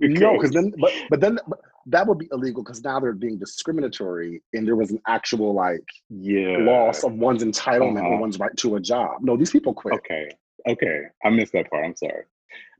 [0.00, 3.38] No, because then, but but then but that would be illegal because now they're being
[3.38, 8.18] discriminatory, and there was an actual like yeah, loss of one's entitlement Uh-huh.
[8.20, 9.18] one's right to a job.
[9.22, 9.94] No, these people quit.
[9.94, 10.30] Okay,
[10.68, 11.84] okay, I missed that part.
[11.84, 12.24] I'm sorry.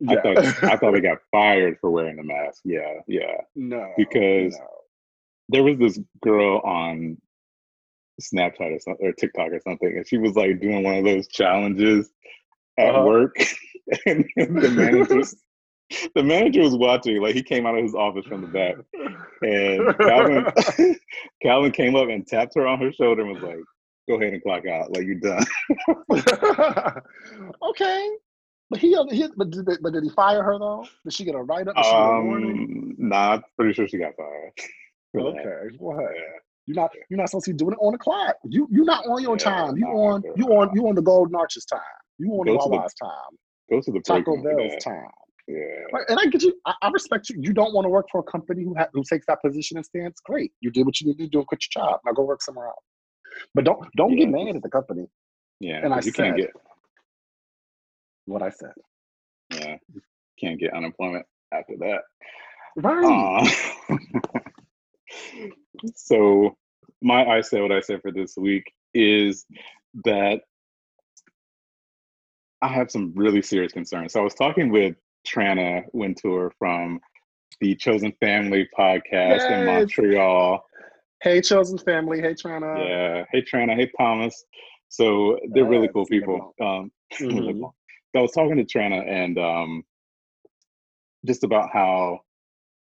[0.00, 0.12] Yeah.
[0.18, 0.38] I thought
[0.72, 2.60] I thought they got fired for wearing the mask.
[2.64, 3.38] Yeah, yeah.
[3.56, 4.66] no, because- no.
[5.50, 7.16] There was this girl on
[8.20, 11.26] Snapchat or something or TikTok or something, and she was like doing one of those
[11.28, 12.10] challenges
[12.78, 13.06] at Uh-huh.
[13.06, 13.36] work,
[14.06, 15.22] and the manager
[16.14, 17.20] the manager was watching.
[17.20, 18.76] Like he came out of his office from the back,
[19.42, 20.46] and Calvin
[21.42, 23.58] Calvin came up and tapped her on her shoulder and was like,
[24.08, 24.92] "Go ahead and clock out.
[24.92, 25.44] Like you're done."
[27.62, 28.08] okay,
[28.70, 30.84] but he, he but, did but did he fire her though?
[31.04, 31.76] Did she get a write up?
[31.76, 32.96] Did she get a warning?
[32.98, 34.52] Um, nah, I'm pretty sure she got fired.
[35.16, 36.20] Okay, hey, Yeah.
[36.66, 38.36] you're not you're not supposed to be doing it on the clock.
[38.44, 39.78] You you're not on your Yeah, time.
[39.78, 41.80] You on you on you on the Golden Arches time.
[42.18, 43.38] You on Go the Wawa's time.
[43.70, 45.08] Go to the Taco Bell's time.
[45.48, 46.00] Yeah.
[46.08, 46.54] And I get you.
[46.66, 47.36] I, I respect you.
[47.40, 49.86] You don't want to work for a company who ha- who takes that position and
[49.86, 50.20] stance.
[50.24, 51.42] Great, you did what you need to do.
[51.44, 52.00] Quit your job.
[52.04, 52.84] Now go work somewhere else.
[53.54, 55.06] But don't don't get mad at the company.
[55.58, 55.80] Yeah.
[55.82, 56.50] And I you can't get
[58.26, 58.72] what I said.
[59.54, 59.76] Yeah,
[60.38, 62.02] can't get unemployment after that.
[62.76, 63.50] Right.
[63.88, 63.96] Uh,
[65.94, 66.56] so
[67.00, 69.46] my I said what I said for this week is
[70.04, 70.42] that
[72.60, 74.12] I have some really serious concerns.
[74.12, 74.96] So I was talking with
[75.28, 77.00] Trana Wintour from
[77.60, 79.52] the Chosen Family podcast yes.
[79.52, 80.64] in Montreal.
[81.22, 82.20] Hey, Chosen Family.
[82.20, 82.88] Hey, Trana.
[82.88, 83.24] Yeah.
[83.32, 83.74] Hey, Trana.
[83.74, 84.44] Hey, Thomas.
[84.88, 86.54] So they're yes, really cool people.
[86.60, 87.64] Um, mm-hmm.
[88.16, 89.82] I was talking to Trana and um,
[91.26, 92.20] just about how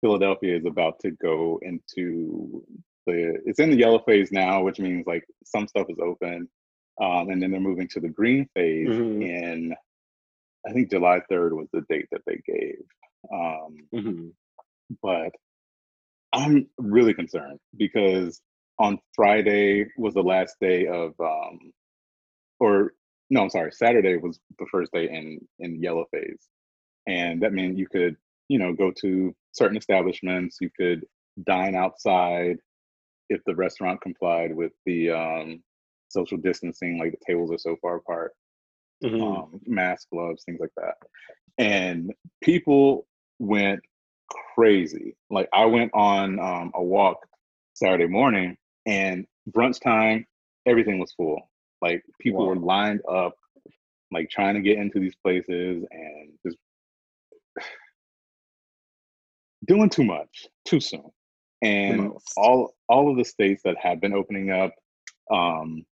[0.02, 2.64] Philadelphia is about to go into
[3.06, 6.48] the it's in the yellow phase now, which means like some stuff is open,
[7.02, 9.22] um, and then they're moving to the green phase mm-hmm.
[9.22, 9.76] in
[10.68, 12.84] I think July third was the date that they gave.
[13.32, 14.28] Um, mm-hmm.
[15.02, 15.32] But
[16.34, 18.42] I'm really concerned because
[18.80, 21.72] on Friday was the last day of, um,
[22.60, 22.94] or
[23.30, 26.48] no, I'm sorry, Saturday was the first day in in yellow phase,
[27.08, 28.16] and that meant you could
[28.50, 31.06] you know go to certain establishments, you could
[31.46, 32.58] dine outside,
[33.30, 35.64] if the restaurant complied with the um,
[36.10, 38.34] social distancing, like the tables are so far apart,
[39.04, 39.22] mm-hmm.
[39.22, 40.96] um, mask, gloves, things like that.
[41.58, 43.06] And people
[43.40, 43.82] went
[44.56, 45.16] crazy.
[45.30, 47.18] Like I went on um, a walk
[47.74, 50.26] Saturday morning, and brunch time,
[50.66, 51.50] everything was full.
[51.82, 52.54] Like people wow.
[52.54, 53.36] were lined up,
[54.12, 56.58] like trying to get into these places, and just
[59.66, 61.10] doing too much too soon
[61.64, 64.74] and all all of the states that have been opening up
[65.32, 65.84] um,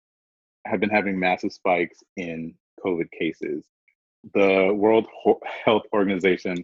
[0.65, 2.53] have been having massive spikes in
[2.85, 3.65] COVID cases.
[4.33, 5.07] The World
[5.65, 6.63] Health Organization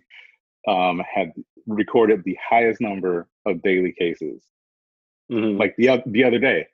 [0.67, 1.31] um, had
[1.65, 4.43] recorded the highest number of daily cases,
[5.31, 5.57] mm-hmm.
[5.57, 6.67] like the the other day.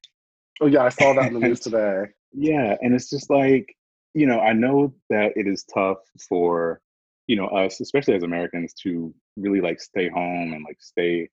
[0.62, 2.06] Oh yeah, I saw that in the news today.
[2.34, 3.76] Yeah, and it's just like
[4.14, 5.98] you know, I know that it is tough
[6.30, 6.82] for
[7.28, 11.30] you know us, especially as Americans, to really like stay home and like stay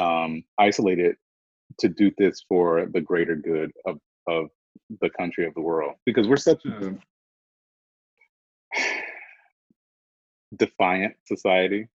[0.00, 1.16] um, isolated
[1.78, 3.98] to do this for the greater good of,
[4.28, 4.48] of
[5.00, 6.94] the country of the world because we're such a
[10.56, 11.88] defiant society.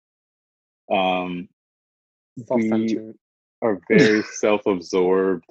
[0.91, 1.49] Um,
[2.49, 2.99] we
[3.62, 5.45] are very self-absorbed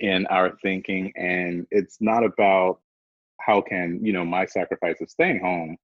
[0.00, 2.80] in our thinking, and it's not about
[3.40, 5.76] how can you know my sacrifice of staying home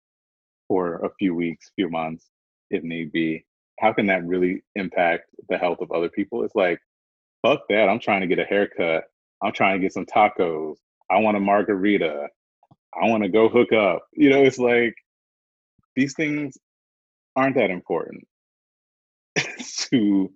[0.69, 2.31] for a few weeks, few months,
[2.71, 3.45] if need be,
[3.79, 6.45] how can that really impact the health of other people?
[6.45, 6.81] It's like,
[7.43, 7.89] fuck that.
[7.89, 9.05] I'm trying to get a haircut.
[9.43, 10.77] I'm trying to get some tacos.
[11.11, 12.29] I want a margarita.
[12.95, 14.07] I want to go hook up.
[14.13, 14.95] You know, it's like
[15.97, 16.57] these things
[17.37, 18.25] aren't that important
[19.91, 20.33] to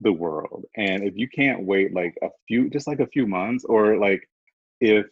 [0.00, 0.64] the world.
[0.76, 4.22] And if you can't wait like a few, just like a few months, or like
[4.80, 5.06] if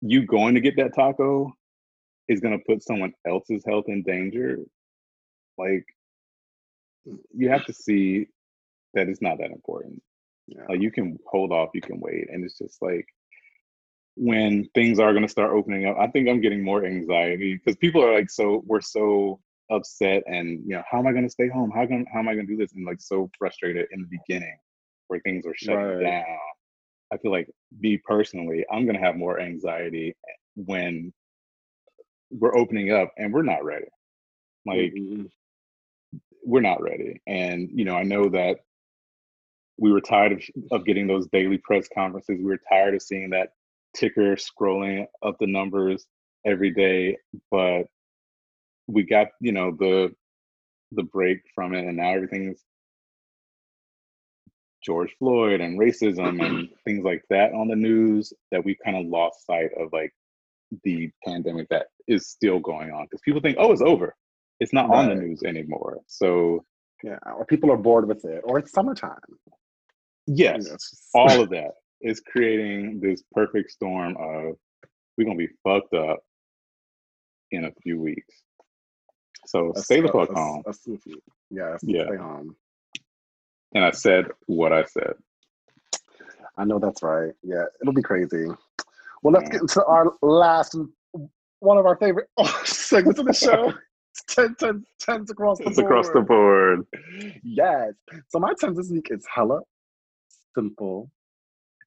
[0.00, 1.52] you going to get that taco
[2.28, 4.58] is going to put someone else's health in danger,
[5.58, 5.84] like
[7.34, 8.26] you have to see
[8.94, 10.02] that it's not that important.
[10.46, 10.62] Yeah.
[10.68, 13.06] Like you can hold off, you can wait, and it's just like
[14.16, 15.96] when things are going to start opening up.
[15.98, 19.40] I think I'm getting more anxiety because people are like, so we're so
[19.70, 21.70] upset, and you know, how am I going to stay home?
[21.70, 22.72] How can how am I going to do this?
[22.72, 24.56] And like so frustrated in the beginning
[25.08, 26.02] where things were shut right.
[26.02, 26.38] down.
[27.12, 27.48] I feel like
[27.78, 30.16] me personally, I'm going to have more anxiety
[30.56, 31.12] when
[32.30, 33.86] we're opening up and we're not ready.
[34.66, 35.26] Like mm-hmm
[36.46, 37.20] we're not ready.
[37.26, 38.60] And you know, I know that
[39.78, 42.38] we were tired of, of getting those daily press conferences.
[42.38, 43.50] We were tired of seeing that
[43.96, 46.06] ticker scrolling up the numbers
[46.44, 47.16] every day.
[47.50, 47.84] But
[48.86, 50.14] we got you know the
[50.92, 52.62] the break from it, and now everything's
[54.84, 59.06] George Floyd and racism and things like that on the news that we kind of
[59.06, 60.12] lost sight of like
[60.84, 64.14] the pandemic that is still going on because people think oh it's over
[64.60, 64.98] it's not right.
[64.98, 66.00] on the news anymore.
[66.06, 66.64] So
[67.02, 69.18] yeah, or people are bored with it, or it's summertime.
[70.26, 70.76] Yes, you know,
[71.14, 71.72] all of that
[72.06, 74.54] is creating this perfect storm of
[75.18, 76.20] we're gonna be fucked up
[77.50, 78.34] in a few weeks.
[79.46, 80.62] So that's, stay the fuck home.
[81.50, 82.06] yeah, yeah.
[82.06, 82.56] Stay home.
[83.74, 85.14] And I said what I said.
[86.56, 87.32] I know that's right.
[87.42, 88.46] Yeah, it'll be crazy.
[89.22, 89.52] Well, let's yeah.
[89.52, 90.76] get into our last
[91.58, 92.28] one of our favorite
[92.64, 93.72] segments of the show.
[94.28, 95.78] 10, 10, 10s across the board.
[95.78, 96.86] across the board.
[97.42, 97.92] Yes.
[98.28, 99.60] So my 10 this week is hella
[100.56, 101.10] simple.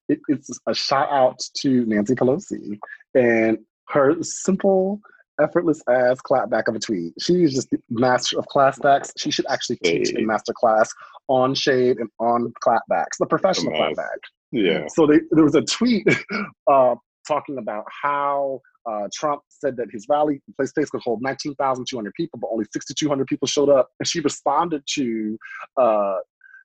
[0.10, 2.80] It, it's a shout out to Nancy Pelosi
[3.16, 5.00] and her simple,
[5.42, 7.14] effortless ass clapback of a tweet.
[7.20, 9.12] She is just the master of clapbacks.
[9.18, 10.92] She should actually teach a master class
[11.28, 14.18] on shade and on clapbacks, the professional clapback.
[14.52, 14.86] Yeah.
[14.90, 16.08] So they, there was a tweet
[16.68, 16.96] uh,
[17.28, 22.40] talking about how uh, Trump said that his rally place space could hold 19,200 people,
[22.40, 23.90] but only 6,200 people showed up.
[24.00, 25.38] And she responded to
[25.78, 26.18] uh,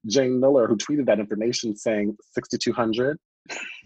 [0.06, 3.18] Jane Miller, who tweeted that information, saying 6,200.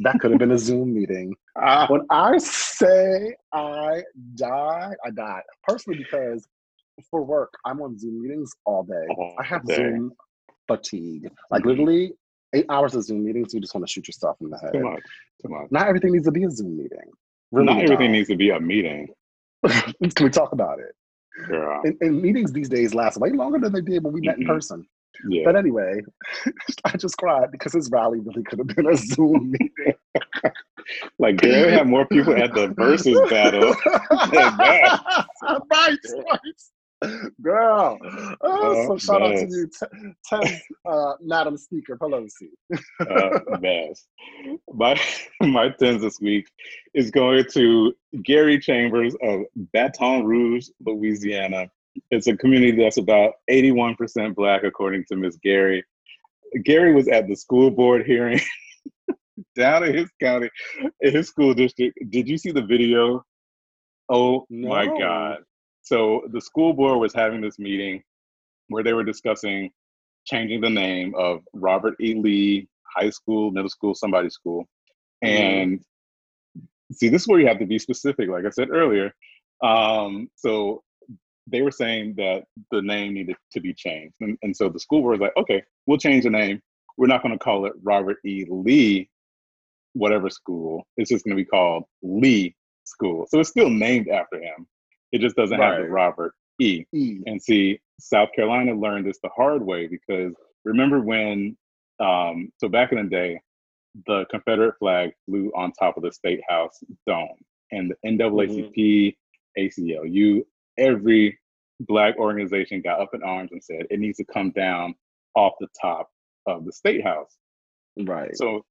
[0.01, 1.35] That could have been a Zoom meeting.
[1.61, 4.03] Uh, when I say I
[4.37, 5.43] die, I die.
[5.67, 6.47] Personally, because
[7.11, 9.07] for work, I'm on Zoom meetings all day.
[9.19, 10.13] Oh, I have Zoom
[10.67, 11.29] fatigue.
[11.51, 11.69] Like mm-hmm.
[11.69, 12.13] literally
[12.55, 14.73] eight hours of Zoom meetings, you just want to shoot yourself in the head.
[14.73, 15.03] Too much.
[15.43, 15.71] Too much.
[15.71, 16.99] Not everything needs to be a Zoom meeting.
[17.51, 19.09] Really Not everything needs to be a meeting.
[19.67, 20.95] Can we talk about it?
[21.51, 21.81] Yeah.
[21.85, 24.43] And, and, meetings these days last way longer than they did when we met mm-hmm.
[24.43, 24.87] in person.
[25.29, 25.43] Yeah.
[25.45, 26.01] But anyway,
[26.85, 29.95] I just cried because his rally really could have been a Zoom meeting.
[31.19, 33.75] like, they have more people at the versus battle
[34.33, 35.27] than that.
[35.43, 37.21] right, right.
[37.41, 37.97] Girl.
[38.41, 39.71] Oh, so shout out to you,
[40.25, 40.41] Ten,
[40.85, 42.49] uh, Madam Speaker Pelosi.
[43.01, 44.09] uh, best.
[44.75, 45.01] My,
[45.41, 46.49] my tens this week
[46.95, 47.95] is going to
[48.25, 49.43] Gary Chambers of
[49.73, 51.71] Baton Rouge, Louisiana.
[52.11, 55.85] It's a community that's about 81% Black, according to Miss Gary.
[56.65, 58.41] Gary was at the school board hearing
[59.57, 60.49] down in his county,
[61.01, 61.99] in his school district.
[62.11, 63.25] Did you see the video?
[64.09, 64.69] Oh no.
[64.69, 65.39] my God.
[65.83, 68.03] So the school board was having this meeting
[68.69, 69.71] where they were discussing
[70.27, 72.15] changing the name of Robert E.
[72.15, 74.67] Lee High School, Middle School, somebody school.
[75.25, 75.43] Mm-hmm.
[75.43, 75.81] And
[76.93, 79.13] see, this is where you have to be specific, like I said earlier.
[79.63, 80.83] Um, so
[81.51, 84.15] they were saying that the name needed to be changed.
[84.21, 86.61] And, and so the school board was like, okay, we'll change the name.
[86.97, 88.45] We're not going to call it Robert E.
[88.49, 89.09] Lee,
[89.93, 90.87] whatever school.
[90.97, 93.27] It's just going to be called Lee School.
[93.29, 94.67] So it's still named after him.
[95.13, 95.79] It just doesn't right.
[95.79, 96.85] have the Robert E.
[96.93, 97.21] e.
[97.27, 100.35] And see, South Carolina learned this the hard way because
[100.65, 101.57] remember when,
[102.01, 103.41] um, so back in the day,
[104.07, 107.29] the Confederate flag flew on top of the State House dome,
[107.73, 109.83] and the NAACP, mm-hmm.
[109.83, 110.43] ACLU,
[110.79, 111.39] every
[111.81, 114.95] Black organization got up in arms and said it needs to come down
[115.35, 116.11] off the top
[116.47, 117.37] of the State House.
[117.97, 118.37] Right.
[118.37, 118.65] So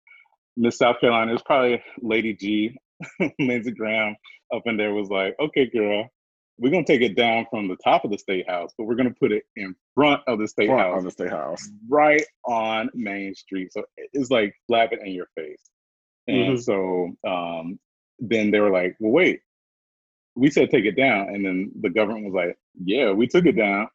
[0.58, 2.78] Miss South Carolina is probably Lady G,
[3.40, 4.16] Lindsey Graham
[4.54, 6.10] up in there was like, okay, girl,
[6.58, 9.14] we're gonna take it down from the top of the state house, but we're gonna
[9.20, 12.90] put it in front of the state front house, of the state house, right on
[12.94, 13.72] Main Street.
[13.72, 13.84] So
[14.14, 15.62] it's like slapping in your face.
[16.28, 16.60] And mm-hmm.
[16.60, 17.80] so um,
[18.20, 19.42] then they were like, "Well, wait,
[20.38, 23.58] we said take it down," and then the government was like, "Yeah, we took it
[23.58, 23.88] down,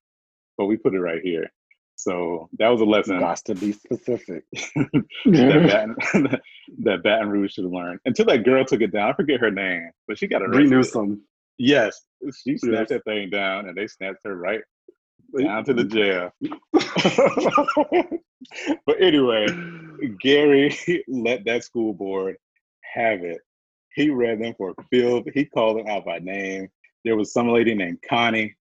[0.58, 1.50] but we put it right here."
[1.96, 3.20] So that was a lesson.
[3.20, 4.44] Got to be specific.
[4.52, 6.40] that, Baton,
[6.80, 8.00] that Baton Rouge should have learned.
[8.04, 10.70] Until that girl took it down, I forget her name, but she got arrested.
[10.70, 11.22] Newsome.
[11.58, 12.00] Yes,
[12.42, 14.62] she snatched that thing down, and they snapped her right
[15.38, 16.32] down to the jail.
[18.86, 19.46] but anyway,
[20.20, 20.76] Gary
[21.06, 22.36] let that school board
[22.94, 23.38] have it.
[23.94, 25.26] He read them for filth.
[25.34, 26.68] He called them out by name.
[27.04, 28.54] There was some lady named Connie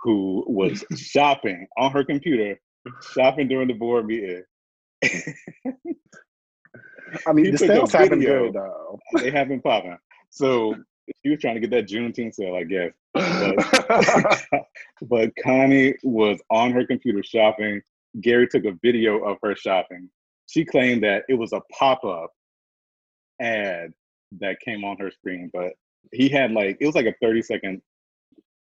[0.00, 2.58] who was shopping on her computer,
[3.14, 4.42] shopping during the board meeting.
[7.26, 8.98] I mean, he the sales have been good though.
[9.16, 9.98] They have been popping.
[10.30, 10.74] So
[11.22, 12.92] she was trying to get that Juneteenth sale, I guess.
[13.12, 14.64] But,
[15.02, 17.82] but Connie was on her computer shopping.
[18.20, 20.08] Gary took a video of her shopping.
[20.46, 22.30] She claimed that it was a pop up
[23.40, 23.92] ad
[24.40, 25.72] that came on her screen, but
[26.12, 27.82] he had like, it was like a 30 second,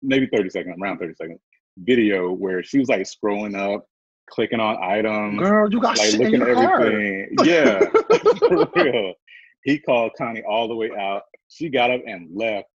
[0.02, 1.40] maybe 30 second, around 30 second
[1.78, 3.86] video where she was like scrolling up,
[4.30, 5.40] clicking on items.
[5.40, 7.36] Girl, you got like looking at everything.
[7.44, 7.80] Yeah,
[8.40, 9.14] for real.
[9.64, 12.68] He called Connie all the way out she got up and left.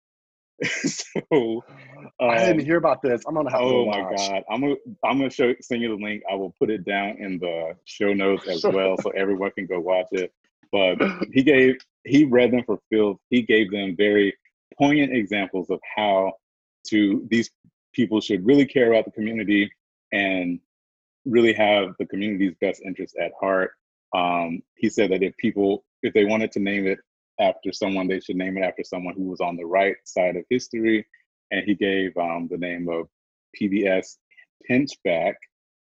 [0.63, 3.23] so um, I didn't um, hear about this.
[3.27, 6.03] I'm gonna have oh to my god, I'm gonna I'm gonna show send you the
[6.03, 6.23] link.
[6.31, 9.79] I will put it down in the show notes as well, so everyone can go
[9.79, 10.31] watch it.
[10.71, 10.97] But
[11.33, 13.17] he gave he read them for filth.
[13.29, 14.35] He gave them very
[14.77, 16.33] poignant examples of how
[16.87, 17.49] to these
[17.93, 19.71] people should really care about the community
[20.11, 20.59] and
[21.25, 23.71] really have the community's best interest at heart.
[24.13, 26.99] Um, he said that if people if they wanted to name it
[27.39, 30.43] after someone, they should name it after someone who was on the right side of
[30.49, 31.05] history.
[31.51, 33.07] And he gave um, the name of
[33.59, 34.17] PBS
[34.69, 35.35] Pinchback,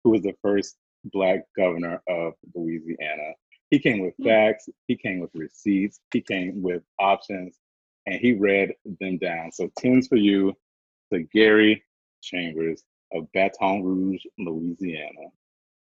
[0.05, 3.33] who was the first Black governor of Louisiana.
[3.73, 4.29] He came with hmm.
[4.29, 7.57] facts, he came with receipts, he came with options,
[8.05, 9.51] and he read them down.
[9.51, 10.53] So, tens for you
[11.11, 11.83] to Gary
[12.23, 15.31] Chambers of Baton Rouge, Louisiana.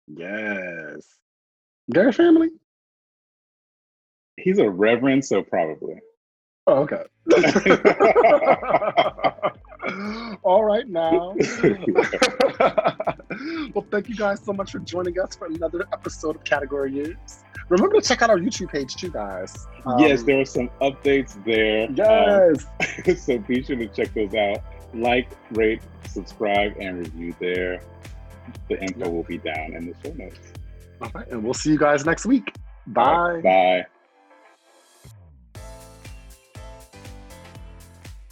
[0.08, 1.06] Yes.
[1.90, 2.50] Gary family?
[4.36, 6.00] He's a reverend, so probably.
[6.66, 7.04] Oh, okay.
[10.42, 11.34] All right now.
[13.74, 17.44] well, thank you guys so much for joining us for another episode of Category Is.
[17.68, 19.66] Remember to check out our YouTube page too, guys.
[19.86, 21.86] Um, yes, there are some updates there.
[21.86, 22.66] Um, yes.
[23.06, 24.58] Um, so be sure to check those out.
[24.92, 27.80] Like, rate, subscribe, and review there.
[28.68, 30.38] The info will be down in the show notes.
[31.00, 32.52] All right, and we'll see you guys next week.
[32.88, 33.34] Bye.
[33.34, 33.86] Right, bye.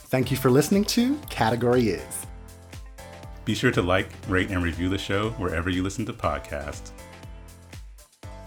[0.09, 2.27] Thank you for listening to Category Is.
[3.45, 6.93] Be sure to like, rate, and review the show wherever you listen to podcasts.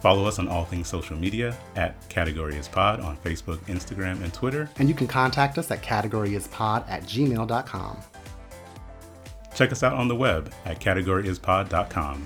[0.02, 4.34] Follow us on all things social media at Category is Pod on Facebook, Instagram, and
[4.34, 4.68] Twitter.
[4.80, 7.98] And you can contact us at categoryispod at gmail.com.
[9.54, 12.26] Check us out on the web at categoryispod.com.